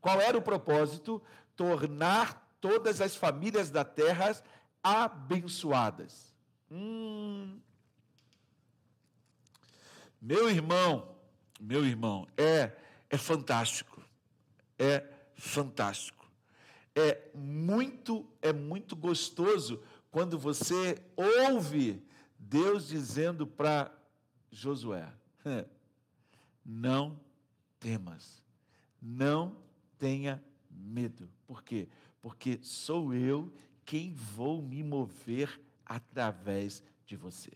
Qual 0.00 0.20
era 0.20 0.36
o 0.36 0.42
propósito? 0.42 1.22
tornar 1.60 2.49
todas 2.60 3.00
as 3.00 3.16
famílias 3.16 3.70
da 3.70 3.84
terra 3.84 4.36
abençoadas. 4.82 6.34
Hum. 6.70 7.60
Meu 10.20 10.50
irmão, 10.50 11.16
meu 11.58 11.84
irmão, 11.84 12.26
é 12.36 12.76
é 13.08 13.18
fantástico. 13.18 14.02
É 14.78 15.04
fantástico. 15.34 16.30
É 16.94 17.30
muito 17.34 18.26
é 18.40 18.52
muito 18.52 18.94
gostoso 18.94 19.82
quando 20.10 20.38
você 20.38 21.02
ouve 21.16 22.02
Deus 22.38 22.88
dizendo 22.88 23.46
para 23.46 23.92
Josué: 24.50 25.08
Não 26.64 27.18
temas, 27.78 28.42
não 29.00 29.56
tenha 29.98 30.42
medo. 30.70 31.28
Por 31.46 31.62
quê? 31.62 31.88
Porque 32.20 32.58
sou 32.62 33.14
eu 33.14 33.52
quem 33.84 34.12
vou 34.12 34.62
me 34.62 34.82
mover 34.82 35.60
através 35.84 36.82
de 37.06 37.16
você. 37.16 37.50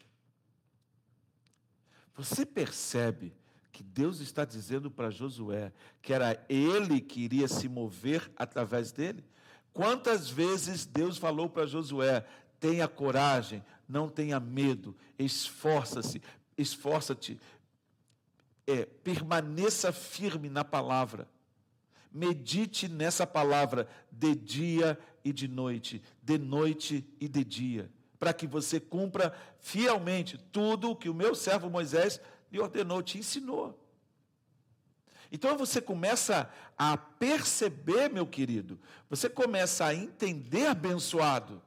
Você 2.16 2.46
percebe 2.46 3.34
que 3.72 3.82
Deus 3.82 4.20
está 4.20 4.44
dizendo 4.44 4.90
para 4.90 5.10
Josué 5.10 5.72
que 6.00 6.12
era 6.12 6.44
ele 6.48 7.00
que 7.00 7.20
iria 7.20 7.48
se 7.48 7.68
mover 7.68 8.30
através 8.36 8.92
dele? 8.92 9.24
Quantas 9.72 10.30
vezes 10.30 10.86
Deus 10.86 11.18
falou 11.18 11.48
para 11.48 11.66
Josué: 11.66 12.24
tenha 12.60 12.86
coragem, 12.86 13.64
não 13.88 14.08
tenha 14.08 14.38
medo, 14.38 14.96
esforça-se, 15.18 16.22
esforça-te, 16.56 17.40
é, 18.66 18.86
permaneça 18.86 19.92
firme 19.92 20.48
na 20.48 20.64
palavra. 20.64 21.28
Medite 22.14 22.88
nessa 22.88 23.26
palavra 23.26 23.88
de 24.08 24.36
dia 24.36 24.96
e 25.24 25.32
de 25.32 25.48
noite, 25.48 26.00
de 26.22 26.38
noite 26.38 27.04
e 27.20 27.26
de 27.26 27.44
dia, 27.44 27.90
para 28.20 28.32
que 28.32 28.46
você 28.46 28.78
cumpra 28.78 29.34
fielmente 29.58 30.38
tudo 30.52 30.90
o 30.90 30.96
que 30.96 31.08
o 31.08 31.14
meu 31.14 31.34
servo 31.34 31.68
Moisés 31.68 32.20
lhe 32.52 32.60
ordenou, 32.60 33.02
te 33.02 33.18
ensinou. 33.18 33.76
Então 35.32 35.58
você 35.58 35.80
começa 35.80 36.48
a 36.78 36.96
perceber, 36.96 38.08
meu 38.08 38.24
querido, 38.24 38.78
você 39.10 39.28
começa 39.28 39.84
a 39.84 39.92
entender, 39.92 40.68
abençoado, 40.68 41.60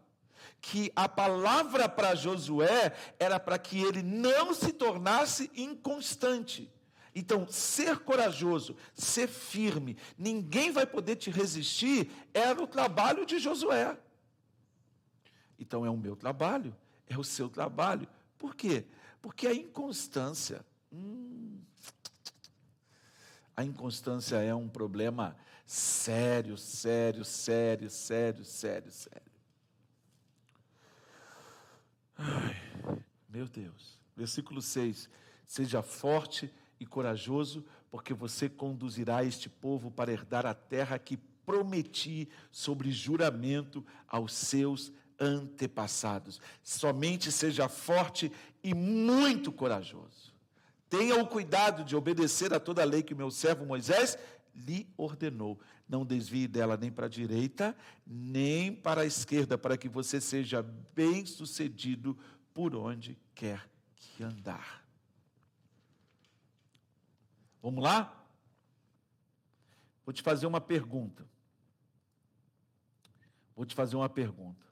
que 0.62 0.92
a 0.96 1.10
palavra 1.10 1.90
para 1.90 2.16
Josué 2.16 2.96
era 3.20 3.38
para 3.38 3.58
que 3.58 3.82
ele 3.82 4.02
não 4.02 4.54
se 4.54 4.72
tornasse 4.72 5.52
inconstante. 5.54 6.72
Então, 7.20 7.48
ser 7.48 7.98
corajoso, 8.02 8.78
ser 8.94 9.28
firme, 9.28 9.98
ninguém 10.16 10.72
vai 10.72 10.86
poder 10.86 11.16
te 11.16 11.32
resistir, 11.32 12.12
era 12.32 12.62
o 12.62 12.68
trabalho 12.68 13.26
de 13.26 13.40
Josué. 13.40 13.98
Então, 15.58 15.84
é 15.84 15.90
o 15.90 15.98
meu 15.98 16.16
trabalho, 16.16 16.78
é 17.08 17.18
o 17.18 17.24
seu 17.24 17.50
trabalho. 17.50 18.08
Por 18.38 18.54
quê? 18.54 18.86
Porque 19.20 19.48
a 19.48 19.54
inconstância. 19.54 20.64
Hum, 20.94 21.60
a 23.56 23.64
inconstância 23.64 24.36
é 24.36 24.54
um 24.54 24.70
problema 24.70 25.36
sério, 25.66 26.56
sério, 26.56 27.26
sério, 27.26 27.90
sério, 27.90 28.46
sério, 28.46 28.92
sério. 28.92 29.32
Ai, 32.16 32.62
meu 33.28 33.48
Deus. 33.48 34.00
Versículo 34.16 34.62
6. 34.62 35.10
Seja 35.48 35.82
forte 35.82 36.46
e 36.46 36.67
corajoso, 36.86 37.66
porque 37.90 38.14
você 38.14 38.48
conduzirá 38.50 39.24
este 39.24 39.50
povo 39.50 39.90
para 39.90 40.12
herdar 40.12 40.46
a 40.46 40.54
terra 40.54 41.00
que 41.00 41.18
prometi 41.46 42.28
sobre 42.52 42.92
juramento 42.92 43.86
aos 44.08 44.34
seus 44.34 44.92
antepassados. 45.20 46.40
Somente 46.64 47.32
seja 47.32 47.70
forte 47.70 48.32
e 48.64 48.74
muito 48.74 49.52
corajoso. 49.52 50.36
Tenha 50.90 51.16
o 51.22 51.28
cuidado 51.28 51.84
de 51.84 51.96
obedecer 51.96 52.54
a 52.54 52.60
toda 52.60 52.82
a 52.82 52.86
lei 52.86 53.04
que 53.04 53.14
o 53.14 53.18
meu 53.18 53.32
servo 53.32 53.66
Moisés 53.66 54.18
lhe 54.56 54.88
ordenou. 54.98 55.60
Não 55.88 56.06
desvie 56.06 56.48
dela 56.48 56.78
nem 56.78 56.92
para 56.92 57.06
a 57.06 57.10
direita, 57.10 57.76
nem 58.06 58.74
para 58.74 59.02
a 59.02 59.06
esquerda, 59.06 59.58
para 59.58 59.78
que 59.78 59.88
você 59.88 60.20
seja 60.20 60.62
bem 60.94 61.26
sucedido 61.26 62.18
por 62.54 62.76
onde 62.76 63.18
quer 63.34 63.70
que 63.96 64.24
andar. 64.24 64.87
Vamos 67.68 67.84
lá? 67.84 68.26
Vou 70.06 70.14
te 70.14 70.22
fazer 70.22 70.46
uma 70.46 70.62
pergunta. 70.62 71.28
Vou 73.54 73.66
te 73.66 73.76
fazer 73.76 73.98
uma 73.98 74.08
pergunta. 74.08 74.66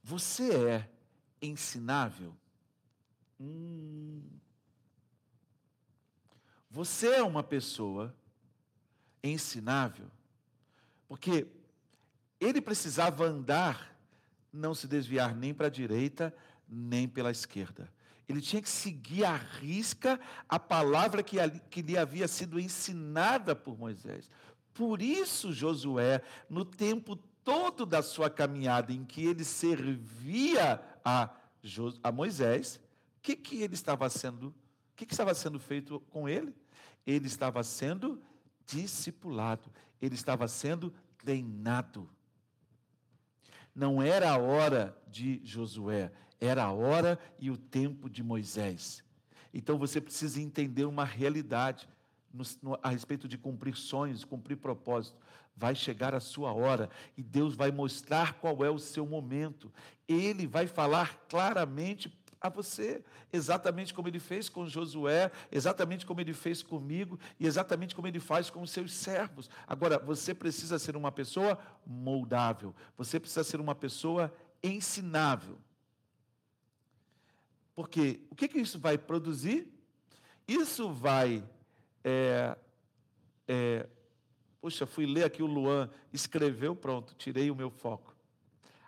Você 0.00 0.54
é 0.54 0.88
ensinável? 1.42 2.36
Hum. 3.40 4.22
Você 6.70 7.08
é 7.08 7.22
uma 7.24 7.42
pessoa 7.42 8.14
ensinável? 9.20 10.08
Porque 11.08 11.48
ele 12.38 12.60
precisava 12.60 13.24
andar, 13.24 13.92
não 14.52 14.72
se 14.72 14.86
desviar 14.86 15.34
nem 15.34 15.52
para 15.52 15.66
a 15.66 15.70
direita, 15.70 16.32
nem 16.68 17.08
pela 17.08 17.32
esquerda. 17.32 17.92
Ele 18.28 18.42
tinha 18.42 18.60
que 18.60 18.68
seguir 18.68 19.24
à 19.24 19.34
risca 19.34 20.20
a 20.46 20.58
palavra 20.58 21.22
que, 21.22 21.36
que 21.70 21.80
lhe 21.80 21.96
havia 21.96 22.28
sido 22.28 22.60
ensinada 22.60 23.56
por 23.56 23.78
Moisés. 23.78 24.28
Por 24.74 25.00
isso, 25.00 25.52
Josué, 25.52 26.22
no 26.48 26.64
tempo 26.64 27.16
todo 27.42 27.86
da 27.86 28.02
sua 28.02 28.28
caminhada 28.28 28.92
em 28.92 29.04
que 29.04 29.24
ele 29.24 29.42
servia 29.42 30.80
a, 31.02 31.30
a 32.02 32.12
Moisés, 32.12 32.76
o 33.16 33.22
que, 33.22 33.34
que 33.34 33.62
ele 33.62 33.72
estava 33.74 34.10
sendo? 34.10 34.48
O 34.48 34.54
que, 34.94 35.06
que 35.06 35.14
estava 35.14 35.32
sendo 35.34 35.58
feito 35.58 35.98
com 36.10 36.28
ele? 36.28 36.54
Ele 37.06 37.26
estava 37.26 37.62
sendo 37.62 38.22
discipulado, 38.66 39.72
ele 40.02 40.14
estava 40.14 40.46
sendo 40.46 40.92
treinado. 41.16 42.08
Não 43.74 44.02
era 44.02 44.30
a 44.30 44.38
hora 44.38 44.94
de 45.06 45.40
Josué, 45.42 46.12
era 46.40 46.64
a 46.64 46.72
hora 46.72 47.18
e 47.38 47.50
o 47.50 47.56
tempo 47.56 48.08
de 48.08 48.22
Moisés. 48.22 49.02
Então 49.52 49.78
você 49.78 50.00
precisa 50.00 50.40
entender 50.40 50.84
uma 50.84 51.04
realidade 51.04 51.88
no, 52.32 52.44
no, 52.62 52.78
a 52.82 52.90
respeito 52.90 53.26
de 53.26 53.38
cumprir 53.38 53.76
sonhos, 53.76 54.24
cumprir 54.24 54.56
propósito. 54.56 55.16
Vai 55.56 55.74
chegar 55.74 56.14
a 56.14 56.20
sua 56.20 56.52
hora 56.52 56.88
e 57.16 57.22
Deus 57.22 57.54
vai 57.54 57.72
mostrar 57.72 58.34
qual 58.34 58.64
é 58.64 58.70
o 58.70 58.78
seu 58.78 59.04
momento. 59.06 59.72
Ele 60.06 60.46
vai 60.46 60.66
falar 60.66 61.18
claramente 61.28 62.12
a 62.40 62.48
você, 62.48 63.02
exatamente 63.32 63.92
como 63.92 64.06
ele 64.06 64.20
fez 64.20 64.48
com 64.48 64.68
Josué, 64.68 65.30
exatamente 65.50 66.06
como 66.06 66.20
ele 66.20 66.32
fez 66.32 66.62
comigo 66.62 67.18
e 67.38 67.46
exatamente 67.46 67.94
como 67.94 68.06
ele 68.06 68.20
faz 68.20 68.48
com 68.48 68.62
os 68.62 68.70
seus 68.70 68.92
servos. 68.92 69.50
Agora, 69.66 69.98
você 69.98 70.32
precisa 70.32 70.78
ser 70.78 70.96
uma 70.96 71.10
pessoa 71.10 71.58
moldável, 71.84 72.74
você 72.96 73.18
precisa 73.18 73.42
ser 73.42 73.60
uma 73.60 73.74
pessoa 73.74 74.32
ensinável. 74.62 75.58
Porque 77.78 78.18
o 78.28 78.34
que, 78.34 78.48
que 78.48 78.58
isso 78.58 78.76
vai 78.76 78.98
produzir? 78.98 79.72
Isso 80.48 80.90
vai. 80.90 81.44
É, 82.02 82.58
é, 83.46 83.88
puxa, 84.60 84.84
fui 84.84 85.06
ler 85.06 85.22
aqui 85.22 85.44
o 85.44 85.46
Luan, 85.46 85.88
escreveu, 86.12 86.74
pronto, 86.74 87.14
tirei 87.14 87.52
o 87.52 87.54
meu 87.54 87.70
foco. 87.70 88.16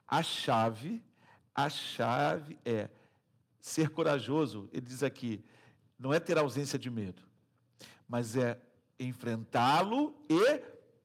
A 0.09 0.25
chave, 0.25 1.01
a 1.55 1.71
chave 1.71 2.59
é 2.65 2.89
ser 3.61 3.91
corajoso, 3.91 4.69
ele 4.73 4.87
diz 4.87 5.05
aqui, 5.05 5.45
não 5.97 6.13
é 6.13 6.19
ter 6.19 6.37
ausência 6.37 6.77
de 6.77 6.91
medo, 6.91 7.23
mas 8.09 8.37
é 8.37 8.59
enfrentá-lo 8.99 10.21
e 10.29 10.61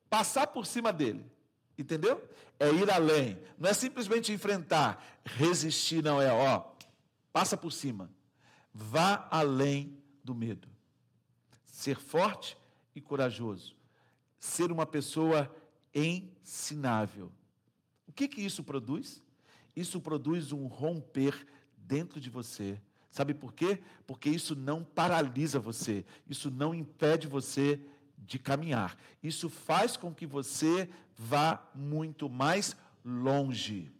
passar 0.09 0.47
por 0.47 0.65
cima 0.65 0.91
dele. 0.91 1.23
Entendeu? 1.77 2.27
É 2.59 2.67
ir 2.67 2.89
além. 2.89 3.37
Não 3.59 3.69
é 3.69 3.73
simplesmente 3.75 4.31
enfrentar, 4.31 5.05
resistir, 5.23 6.03
não 6.03 6.19
é, 6.19 6.33
ó, 6.33 6.73
Passa 7.35 7.57
por 7.57 7.73
cima. 7.73 8.09
Vá 8.73 9.27
além 9.29 10.01
do 10.23 10.33
medo. 10.33 10.69
Ser 11.65 11.99
forte 11.99 12.57
e 12.95 13.01
corajoso. 13.01 13.75
Ser 14.39 14.71
uma 14.71 14.85
pessoa 14.85 15.53
ensinável. 15.93 17.29
O 18.07 18.13
que 18.13 18.29
que 18.29 18.39
isso 18.39 18.63
produz? 18.63 19.21
Isso 19.75 19.99
produz 19.99 20.53
um 20.53 20.65
romper 20.67 21.45
dentro 21.75 22.21
de 22.21 22.29
você. 22.29 22.81
Sabe 23.11 23.33
por 23.33 23.51
quê? 23.51 23.83
Porque 24.07 24.29
isso 24.29 24.55
não 24.55 24.81
paralisa 24.81 25.59
você, 25.59 26.05
isso 26.29 26.49
não 26.49 26.73
impede 26.73 27.27
você 27.27 27.81
de 28.17 28.39
caminhar. 28.39 28.97
Isso 29.21 29.49
faz 29.49 29.97
com 29.97 30.15
que 30.15 30.25
você 30.25 30.89
vá 31.17 31.69
muito 31.75 32.29
mais 32.29 32.77
longe 33.03 33.93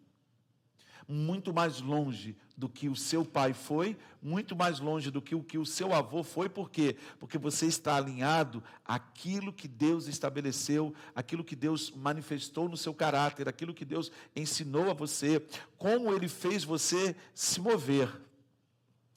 muito 1.08 1.54
mais 1.54 1.80
longe 1.82 2.36
do 2.58 2.70
que 2.70 2.88
o 2.88 2.96
seu 2.96 3.26
pai 3.26 3.54
foi, 3.54 3.98
muito 4.22 4.56
mais 4.56 4.80
longe 4.80 5.12
do 5.12 5.22
que 5.22 5.36
o 5.36 5.44
que 5.44 5.58
o 5.58 5.66
seu 5.66 5.94
avô 5.94 6.24
foi, 6.24 6.48
por 6.50 6.70
quê? 6.70 6.96
Porque 7.20 7.38
você 7.38 7.66
está 7.66 7.96
alinhado 7.96 8.64
àquilo 8.84 9.54
que 9.54 9.68
Deus 9.68 10.08
estabeleceu, 10.08 10.94
aquilo 11.14 11.44
que 11.44 11.56
Deus 11.56 11.92
manifestou 11.92 12.70
no 12.70 12.78
seu 12.78 12.94
caráter, 12.94 13.48
aquilo 13.48 13.74
que 13.74 13.86
Deus 13.86 14.12
ensinou 14.36 14.90
a 14.90 14.94
você, 14.94 15.46
como 15.78 16.14
ele 16.14 16.28
fez 16.28 16.64
você 16.64 17.16
se 17.34 17.60
mover. 17.60 18.10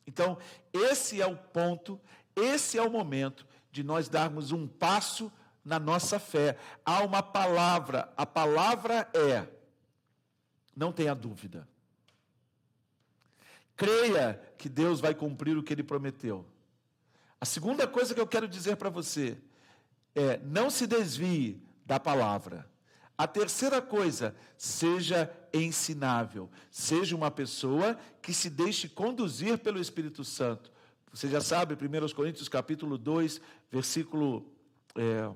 Então, 0.07 0.39
esse 0.73 1.21
é 1.21 1.27
o 1.27 1.37
ponto, 1.37 2.01
esse 2.35 2.79
é 2.79 2.83
o 2.83 2.91
momento 2.91 3.47
de 3.71 3.83
nós 3.83 4.09
darmos 4.09 4.53
um 4.53 4.67
passo 4.67 5.31
na 5.65 5.79
nossa 5.79 6.19
fé. 6.19 6.57
Há 6.85 7.03
uma 7.05 7.23
palavra, 7.23 8.13
a 8.17 8.27
palavra 8.27 9.09
é, 9.15 9.47
não 10.75 10.93
tenha 10.93 11.15
dúvida. 11.15 11.69
Creia 13.79 14.43
que 14.59 14.69
Deus 14.69 15.01
vai 15.01 15.15
cumprir 15.15 15.57
o 15.57 15.63
que 15.63 15.73
ele 15.73 15.85
prometeu. 15.85 16.45
A 17.41 17.45
segunda 17.45 17.87
coisa 17.87 18.13
que 18.13 18.21
eu 18.21 18.27
quero 18.27 18.49
dizer 18.49 18.75
para 18.77 18.91
você 18.91 19.39
é: 20.17 20.39
não 20.39 20.69
se 20.69 20.85
desvie 20.85 21.63
da 21.87 22.01
palavra. 22.01 22.69
A 23.17 23.25
terceira 23.29 23.81
coisa, 23.81 24.35
seja 24.57 25.31
ensinável. 25.55 26.51
Seja 26.73 27.15
uma 27.15 27.31
pessoa 27.31 27.97
que 28.21 28.35
se 28.35 28.51
deixe 28.51 28.89
conduzir 28.89 29.59
pelo 29.59 29.81
Espírito 29.81 30.25
Santo. 30.25 30.73
Você 31.13 31.29
já 31.29 31.41
sabe, 31.41 31.75
1 31.75 32.15
Coríntios 32.15 32.49
capítulo 32.49 32.99
2, 32.99 33.41
versículo 33.71 34.45
é, 34.97 35.31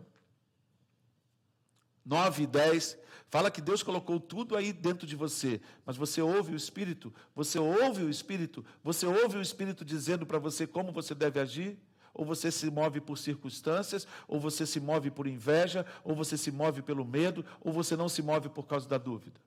9 2.04 2.42
e 2.42 2.46
10, 2.46 2.98
Fala 3.32 3.50
que 3.50 3.62
Deus 3.62 3.82
colocou 3.82 4.20
tudo 4.20 4.54
aí 4.58 4.74
dentro 4.74 5.06
de 5.06 5.16
você, 5.16 5.58
mas 5.86 5.96
você 5.96 6.20
ouve 6.20 6.52
o 6.52 6.54
Espírito, 6.54 7.10
você 7.34 7.58
ouve 7.58 8.04
o 8.04 8.10
Espírito, 8.10 8.62
você 8.84 9.06
ouve 9.06 9.38
o 9.38 9.40
Espírito 9.40 9.86
dizendo 9.86 10.26
para 10.26 10.38
você 10.38 10.66
como 10.66 10.92
você 10.92 11.14
deve 11.14 11.40
agir? 11.40 11.78
Ou 12.12 12.26
você 12.26 12.50
se 12.50 12.70
move 12.70 13.00
por 13.00 13.16
circunstâncias, 13.16 14.06
ou 14.28 14.38
você 14.38 14.66
se 14.66 14.78
move 14.78 15.10
por 15.10 15.26
inveja, 15.26 15.86
ou 16.04 16.14
você 16.14 16.36
se 16.36 16.50
move 16.50 16.82
pelo 16.82 17.06
medo, 17.06 17.42
ou 17.62 17.72
você 17.72 17.96
não 17.96 18.06
se 18.06 18.20
move 18.20 18.50
por 18.50 18.66
causa 18.66 18.86
da 18.86 18.98
dúvida. 18.98 19.40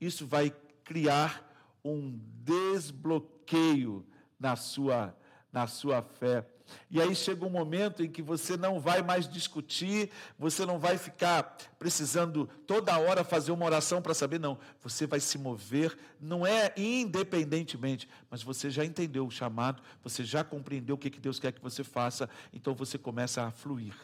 Isso 0.00 0.26
vai 0.26 0.50
criar 0.82 1.48
um 1.84 2.18
desbloqueio 2.42 4.04
na 4.36 4.56
sua, 4.56 5.16
na 5.52 5.68
sua 5.68 6.02
fé. 6.02 6.44
E 6.90 7.00
aí 7.00 7.14
chega 7.14 7.44
um 7.44 7.50
momento 7.50 8.02
em 8.02 8.10
que 8.10 8.22
você 8.22 8.56
não 8.56 8.80
vai 8.80 9.02
mais 9.02 9.28
discutir, 9.28 10.10
você 10.38 10.64
não 10.66 10.78
vai 10.78 10.98
ficar 10.98 11.56
precisando 11.78 12.48
toda 12.66 12.98
hora 12.98 13.24
fazer 13.24 13.52
uma 13.52 13.64
oração 13.64 14.02
para 14.02 14.14
saber, 14.14 14.40
não. 14.40 14.58
Você 14.82 15.06
vai 15.06 15.20
se 15.20 15.38
mover, 15.38 15.96
não 16.20 16.46
é 16.46 16.72
independentemente, 16.76 18.08
mas 18.30 18.42
você 18.42 18.70
já 18.70 18.84
entendeu 18.84 19.26
o 19.26 19.30
chamado, 19.30 19.82
você 20.02 20.24
já 20.24 20.42
compreendeu 20.42 20.94
o 20.94 20.98
que 20.98 21.10
Deus 21.10 21.38
quer 21.38 21.52
que 21.52 21.62
você 21.62 21.84
faça, 21.84 22.28
então 22.52 22.74
você 22.74 22.98
começa 22.98 23.44
a 23.44 23.50
fluir. 23.50 23.94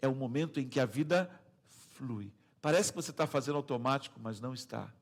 É 0.00 0.08
o 0.08 0.14
momento 0.14 0.58
em 0.58 0.68
que 0.68 0.80
a 0.80 0.86
vida 0.86 1.30
flui. 1.94 2.32
Parece 2.60 2.92
que 2.92 2.96
você 2.96 3.10
está 3.10 3.26
fazendo 3.26 3.56
automático, 3.56 4.18
mas 4.22 4.40
não 4.40 4.54
está. 4.54 4.92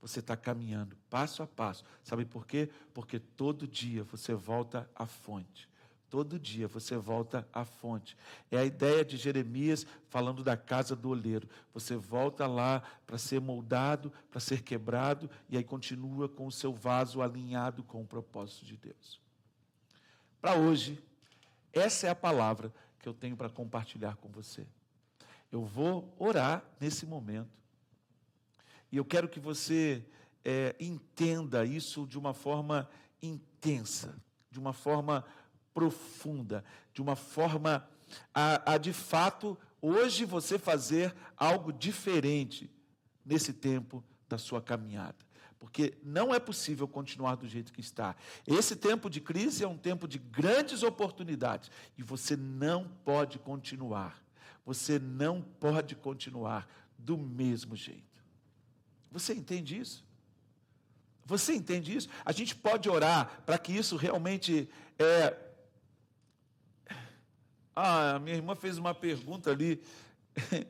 Você 0.00 0.20
está 0.20 0.36
caminhando 0.36 0.96
passo 1.10 1.42
a 1.42 1.46
passo. 1.46 1.84
Sabe 2.02 2.24
por 2.24 2.46
quê? 2.46 2.70
Porque 2.94 3.18
todo 3.18 3.66
dia 3.66 4.02
você 4.04 4.34
volta 4.34 4.88
à 4.94 5.06
fonte. 5.06 5.68
Todo 6.10 6.40
dia 6.40 6.66
você 6.66 6.96
volta 6.96 7.48
à 7.52 7.64
fonte. 7.64 8.16
É 8.50 8.58
a 8.58 8.64
ideia 8.64 9.04
de 9.04 9.16
Jeremias 9.16 9.86
falando 10.08 10.42
da 10.42 10.56
casa 10.56 10.96
do 10.96 11.08
oleiro. 11.08 11.48
Você 11.72 11.94
volta 11.94 12.48
lá 12.48 12.82
para 13.06 13.16
ser 13.16 13.40
moldado, 13.40 14.12
para 14.28 14.40
ser 14.40 14.62
quebrado, 14.62 15.30
e 15.48 15.56
aí 15.56 15.62
continua 15.62 16.28
com 16.28 16.48
o 16.48 16.52
seu 16.52 16.74
vaso 16.74 17.22
alinhado 17.22 17.84
com 17.84 18.02
o 18.02 18.06
propósito 18.06 18.66
de 18.66 18.76
Deus. 18.76 19.20
Para 20.40 20.56
hoje, 20.56 21.00
essa 21.72 22.08
é 22.08 22.10
a 22.10 22.14
palavra 22.14 22.74
que 22.98 23.08
eu 23.08 23.14
tenho 23.14 23.36
para 23.36 23.48
compartilhar 23.48 24.16
com 24.16 24.28
você. 24.28 24.66
Eu 25.52 25.64
vou 25.64 26.12
orar 26.18 26.64
nesse 26.80 27.06
momento. 27.06 27.56
E 28.90 28.96
eu 28.96 29.04
quero 29.04 29.28
que 29.28 29.38
você 29.38 30.04
é, 30.44 30.74
entenda 30.80 31.64
isso 31.64 32.04
de 32.04 32.18
uma 32.18 32.34
forma 32.34 32.90
intensa, 33.22 34.20
de 34.50 34.58
uma 34.58 34.72
forma 34.72 35.24
profunda, 35.72 36.64
de 36.92 37.00
uma 37.00 37.16
forma 37.16 37.88
a, 38.34 38.74
a 38.74 38.78
de 38.78 38.92
fato 38.92 39.56
hoje 39.80 40.24
você 40.24 40.58
fazer 40.58 41.14
algo 41.36 41.72
diferente 41.72 42.70
nesse 43.24 43.52
tempo 43.52 44.02
da 44.28 44.38
sua 44.38 44.60
caminhada. 44.60 45.16
Porque 45.58 45.94
não 46.02 46.34
é 46.34 46.40
possível 46.40 46.88
continuar 46.88 47.34
do 47.34 47.46
jeito 47.46 47.72
que 47.72 47.80
está. 47.80 48.16
Esse 48.46 48.74
tempo 48.74 49.10
de 49.10 49.20
crise 49.20 49.62
é 49.62 49.68
um 49.68 49.76
tempo 49.76 50.08
de 50.08 50.18
grandes 50.18 50.82
oportunidades 50.82 51.70
e 51.98 52.02
você 52.02 52.34
não 52.34 52.88
pode 53.04 53.38
continuar. 53.38 54.22
Você 54.64 54.98
não 54.98 55.42
pode 55.42 55.94
continuar 55.94 56.66
do 56.98 57.18
mesmo 57.18 57.76
jeito. 57.76 58.24
Você 59.10 59.34
entende 59.34 59.78
isso? 59.78 60.04
Você 61.26 61.54
entende 61.54 61.94
isso? 61.94 62.08
A 62.24 62.32
gente 62.32 62.56
pode 62.56 62.88
orar 62.88 63.42
para 63.44 63.58
que 63.58 63.72
isso 63.72 63.96
realmente 63.96 64.68
é, 64.98 65.36
ah, 67.74 68.18
minha 68.18 68.36
irmã 68.36 68.54
fez 68.54 68.78
uma 68.78 68.94
pergunta 68.94 69.50
ali. 69.50 69.82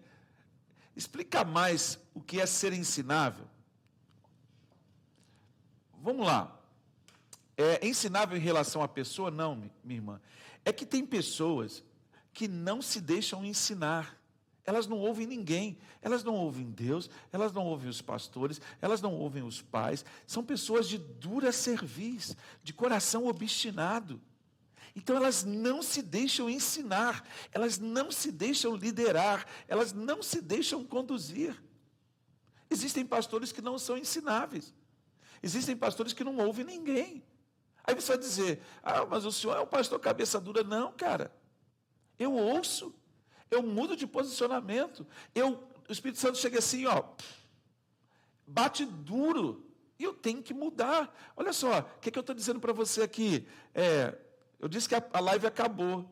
Explica 0.94 1.44
mais 1.44 1.98
o 2.14 2.20
que 2.20 2.40
é 2.40 2.46
ser 2.46 2.72
ensinável. 2.72 3.46
Vamos 6.02 6.26
lá. 6.26 6.58
É 7.56 7.86
ensinável 7.86 8.36
em 8.36 8.40
relação 8.40 8.82
à 8.82 8.88
pessoa? 8.88 9.30
Não, 9.30 9.70
minha 9.84 9.98
irmã. 9.98 10.20
É 10.64 10.72
que 10.72 10.86
tem 10.86 11.04
pessoas 11.04 11.82
que 12.32 12.48
não 12.48 12.80
se 12.80 13.00
deixam 13.00 13.44
ensinar. 13.44 14.18
Elas 14.64 14.86
não 14.86 14.98
ouvem 14.98 15.26
ninguém, 15.26 15.78
elas 16.00 16.22
não 16.22 16.34
ouvem 16.34 16.70
Deus, 16.70 17.10
elas 17.32 17.52
não 17.52 17.66
ouvem 17.66 17.88
os 17.88 18.00
pastores, 18.00 18.60
elas 18.80 19.00
não 19.00 19.14
ouvem 19.14 19.42
os 19.42 19.60
pais. 19.60 20.04
São 20.26 20.44
pessoas 20.44 20.88
de 20.88 20.96
dura 20.96 21.50
cerviz, 21.50 22.36
de 22.62 22.72
coração 22.72 23.26
obstinado. 23.26 24.20
Então 24.94 25.16
elas 25.16 25.44
não 25.44 25.82
se 25.82 26.02
deixam 26.02 26.50
ensinar, 26.50 27.24
elas 27.52 27.78
não 27.78 28.10
se 28.10 28.32
deixam 28.32 28.74
liderar, 28.74 29.46
elas 29.68 29.92
não 29.92 30.22
se 30.22 30.40
deixam 30.40 30.84
conduzir. 30.84 31.62
Existem 32.68 33.06
pastores 33.06 33.52
que 33.52 33.62
não 33.62 33.78
são 33.78 33.96
ensináveis. 33.96 34.74
Existem 35.42 35.76
pastores 35.76 36.12
que 36.12 36.24
não 36.24 36.36
ouvem 36.38 36.64
ninguém. 36.64 37.22
Aí 37.84 37.94
você 37.94 38.08
vai 38.08 38.18
dizer: 38.18 38.62
"Ah, 38.82 39.06
mas 39.06 39.24
o 39.24 39.32
senhor 39.32 39.56
é 39.56 39.60
um 39.60 39.66
pastor 39.66 39.98
cabeça 39.98 40.40
dura". 40.40 40.62
Não, 40.62 40.92
cara. 40.92 41.32
Eu 42.18 42.34
ouço. 42.34 42.94
Eu 43.50 43.62
mudo 43.62 43.96
de 43.96 44.06
posicionamento. 44.06 45.06
Eu, 45.34 45.62
o 45.88 45.92
Espírito 45.92 46.20
Santo 46.20 46.38
chega 46.38 46.58
assim, 46.58 46.86
ó, 46.86 47.02
bate 48.46 48.84
duro. 48.84 49.66
E 49.98 50.04
eu 50.04 50.14
tenho 50.14 50.42
que 50.42 50.54
mudar. 50.54 51.14
Olha 51.36 51.52
só, 51.52 51.80
o 51.80 52.00
que, 52.00 52.08
é 52.08 52.12
que 52.12 52.18
eu 52.18 52.22
estou 52.22 52.34
dizendo 52.34 52.60
para 52.60 52.72
você 52.72 53.02
aqui? 53.02 53.46
É, 53.74 54.16
eu 54.60 54.68
disse 54.68 54.88
que 54.88 54.94
a, 54.94 55.20
live 55.20 55.46
acabou. 55.46 56.08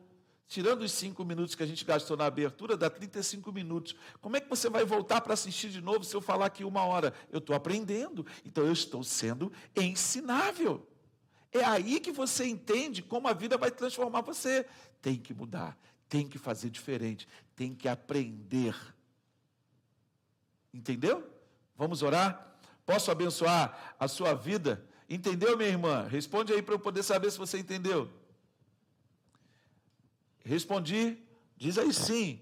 Tirando 0.47 0.81
os 0.81 0.91
cinco 0.91 1.23
minutos 1.23 1.53
que 1.53 1.61
a 1.61 1.65
gente 1.65 1.85
gastou 1.85 2.17
na 2.17 2.25
abertura, 2.25 2.75
dá 2.75 2.89
35 2.89 3.51
minutos. 3.51 3.95
Como 4.19 4.35
é 4.35 4.41
que 4.41 4.49
você 4.49 4.67
vai 4.67 4.83
voltar 4.83 5.21
para 5.21 5.35
assistir 5.35 5.69
de 5.69 5.79
novo 5.79 6.03
se 6.03 6.15
eu 6.15 6.21
falar 6.21 6.47
aqui 6.47 6.63
uma 6.63 6.83
hora? 6.83 7.13
Eu 7.31 7.37
estou 7.37 7.55
aprendendo, 7.55 8.25
então 8.43 8.65
eu 8.65 8.73
estou 8.73 9.03
sendo 9.03 9.51
ensinável. 9.75 10.87
É 11.51 11.63
aí 11.63 11.99
que 11.99 12.11
você 12.11 12.47
entende 12.47 13.03
como 13.03 13.27
a 13.27 13.33
vida 13.33 13.59
vai 13.59 13.69
transformar 13.69 14.21
você. 14.21 14.65
Tem 14.99 15.17
que 15.17 15.35
mudar, 15.35 15.77
tem 16.07 16.27
que 16.27 16.39
fazer 16.39 16.71
diferente, 16.71 17.27
tem 17.55 17.75
que 17.75 17.87
aprender. 17.87 18.75
Entendeu? 20.73 21.31
Vamos 21.77 22.01
orar? 22.01 22.57
Posso 22.87 23.11
abençoar 23.11 23.95
a 23.99 24.07
sua 24.07 24.33
vida? 24.33 24.83
Entendeu, 25.07 25.55
minha 25.55 25.69
irmã? 25.69 26.07
Responde 26.07 26.53
aí 26.53 26.61
para 26.63 26.73
eu 26.73 26.79
poder 26.79 27.03
saber 27.03 27.31
se 27.31 27.37
você 27.37 27.59
entendeu. 27.59 28.09
Respondi, 30.43 31.17
diz 31.57 31.77
aí 31.77 31.93
sim. 31.93 32.41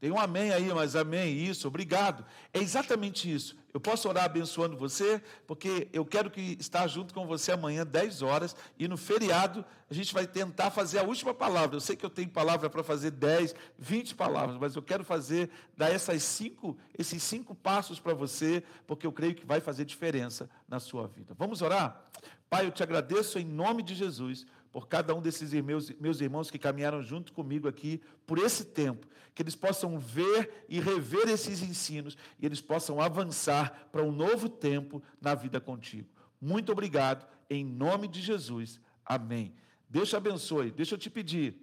Tem 0.00 0.12
um 0.12 0.18
amém 0.18 0.52
aí, 0.52 0.72
mas 0.72 0.94
amém, 0.94 1.36
isso, 1.36 1.66
obrigado. 1.66 2.24
É 2.52 2.60
exatamente 2.60 3.32
isso. 3.32 3.56
Eu 3.74 3.80
posso 3.80 4.08
orar 4.08 4.24
abençoando 4.24 4.76
você, 4.76 5.20
porque 5.46 5.88
eu 5.92 6.04
quero 6.04 6.30
que 6.30 6.56
estar 6.58 6.86
junto 6.86 7.12
com 7.12 7.26
você 7.26 7.52
amanhã, 7.52 7.84
10 7.84 8.22
horas, 8.22 8.56
e 8.78 8.86
no 8.86 8.96
feriado 8.96 9.64
a 9.90 9.94
gente 9.94 10.14
vai 10.14 10.26
tentar 10.26 10.70
fazer 10.70 10.98
a 10.98 11.02
última 11.02 11.34
palavra. 11.34 11.76
Eu 11.76 11.80
sei 11.80 11.96
que 11.96 12.06
eu 12.06 12.10
tenho 12.10 12.28
palavra 12.28 12.70
para 12.70 12.82
fazer 12.84 13.10
10, 13.10 13.54
20 13.78 14.14
palavras, 14.14 14.56
mas 14.58 14.76
eu 14.76 14.82
quero 14.82 15.02
fazer, 15.04 15.50
dar 15.76 15.90
essas 15.90 16.22
cinco, 16.22 16.78
esses 16.96 17.22
cinco 17.22 17.54
passos 17.54 17.98
para 17.98 18.14
você, 18.14 18.62
porque 18.86 19.06
eu 19.06 19.12
creio 19.12 19.34
que 19.34 19.44
vai 19.44 19.60
fazer 19.60 19.84
diferença 19.84 20.48
na 20.68 20.78
sua 20.78 21.08
vida. 21.08 21.34
Vamos 21.36 21.60
orar? 21.60 22.04
Pai, 22.48 22.66
eu 22.66 22.70
te 22.70 22.82
agradeço 22.82 23.38
em 23.38 23.44
nome 23.44 23.82
de 23.82 23.94
Jesus 23.94 24.46
por 24.78 24.86
cada 24.86 25.12
um 25.12 25.20
desses 25.20 25.52
meus, 25.54 25.90
meus 25.98 26.20
irmãos 26.20 26.52
que 26.52 26.56
caminharam 26.56 27.02
junto 27.02 27.32
comigo 27.32 27.66
aqui 27.66 28.00
por 28.24 28.38
esse 28.38 28.64
tempo, 28.64 29.08
que 29.34 29.42
eles 29.42 29.56
possam 29.56 29.98
ver 29.98 30.64
e 30.68 30.78
rever 30.78 31.28
esses 31.28 31.62
ensinos 31.62 32.16
e 32.38 32.46
eles 32.46 32.60
possam 32.60 33.00
avançar 33.00 33.88
para 33.90 34.04
um 34.04 34.12
novo 34.12 34.48
tempo 34.48 35.02
na 35.20 35.34
vida 35.34 35.60
contigo. 35.60 36.08
Muito 36.40 36.70
obrigado, 36.70 37.26
em 37.50 37.64
nome 37.64 38.06
de 38.06 38.20
Jesus. 38.22 38.80
Amém. 39.04 39.52
Deus 39.90 40.10
te 40.10 40.14
abençoe. 40.14 40.70
Deixa 40.70 40.94
eu 40.94 40.98
te 40.98 41.10
pedir, 41.10 41.60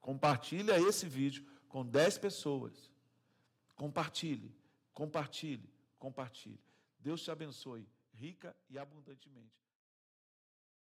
compartilha 0.00 0.80
esse 0.80 1.06
vídeo 1.06 1.46
com 1.68 1.86
10 1.86 2.18
pessoas. 2.18 2.90
Compartilhe, 3.76 4.52
compartilhe, 4.92 5.70
compartilhe. 5.96 6.58
Deus 6.98 7.22
te 7.22 7.30
abençoe 7.30 7.86
rica 8.12 8.56
e 8.68 8.76
abundantemente. 8.76 9.67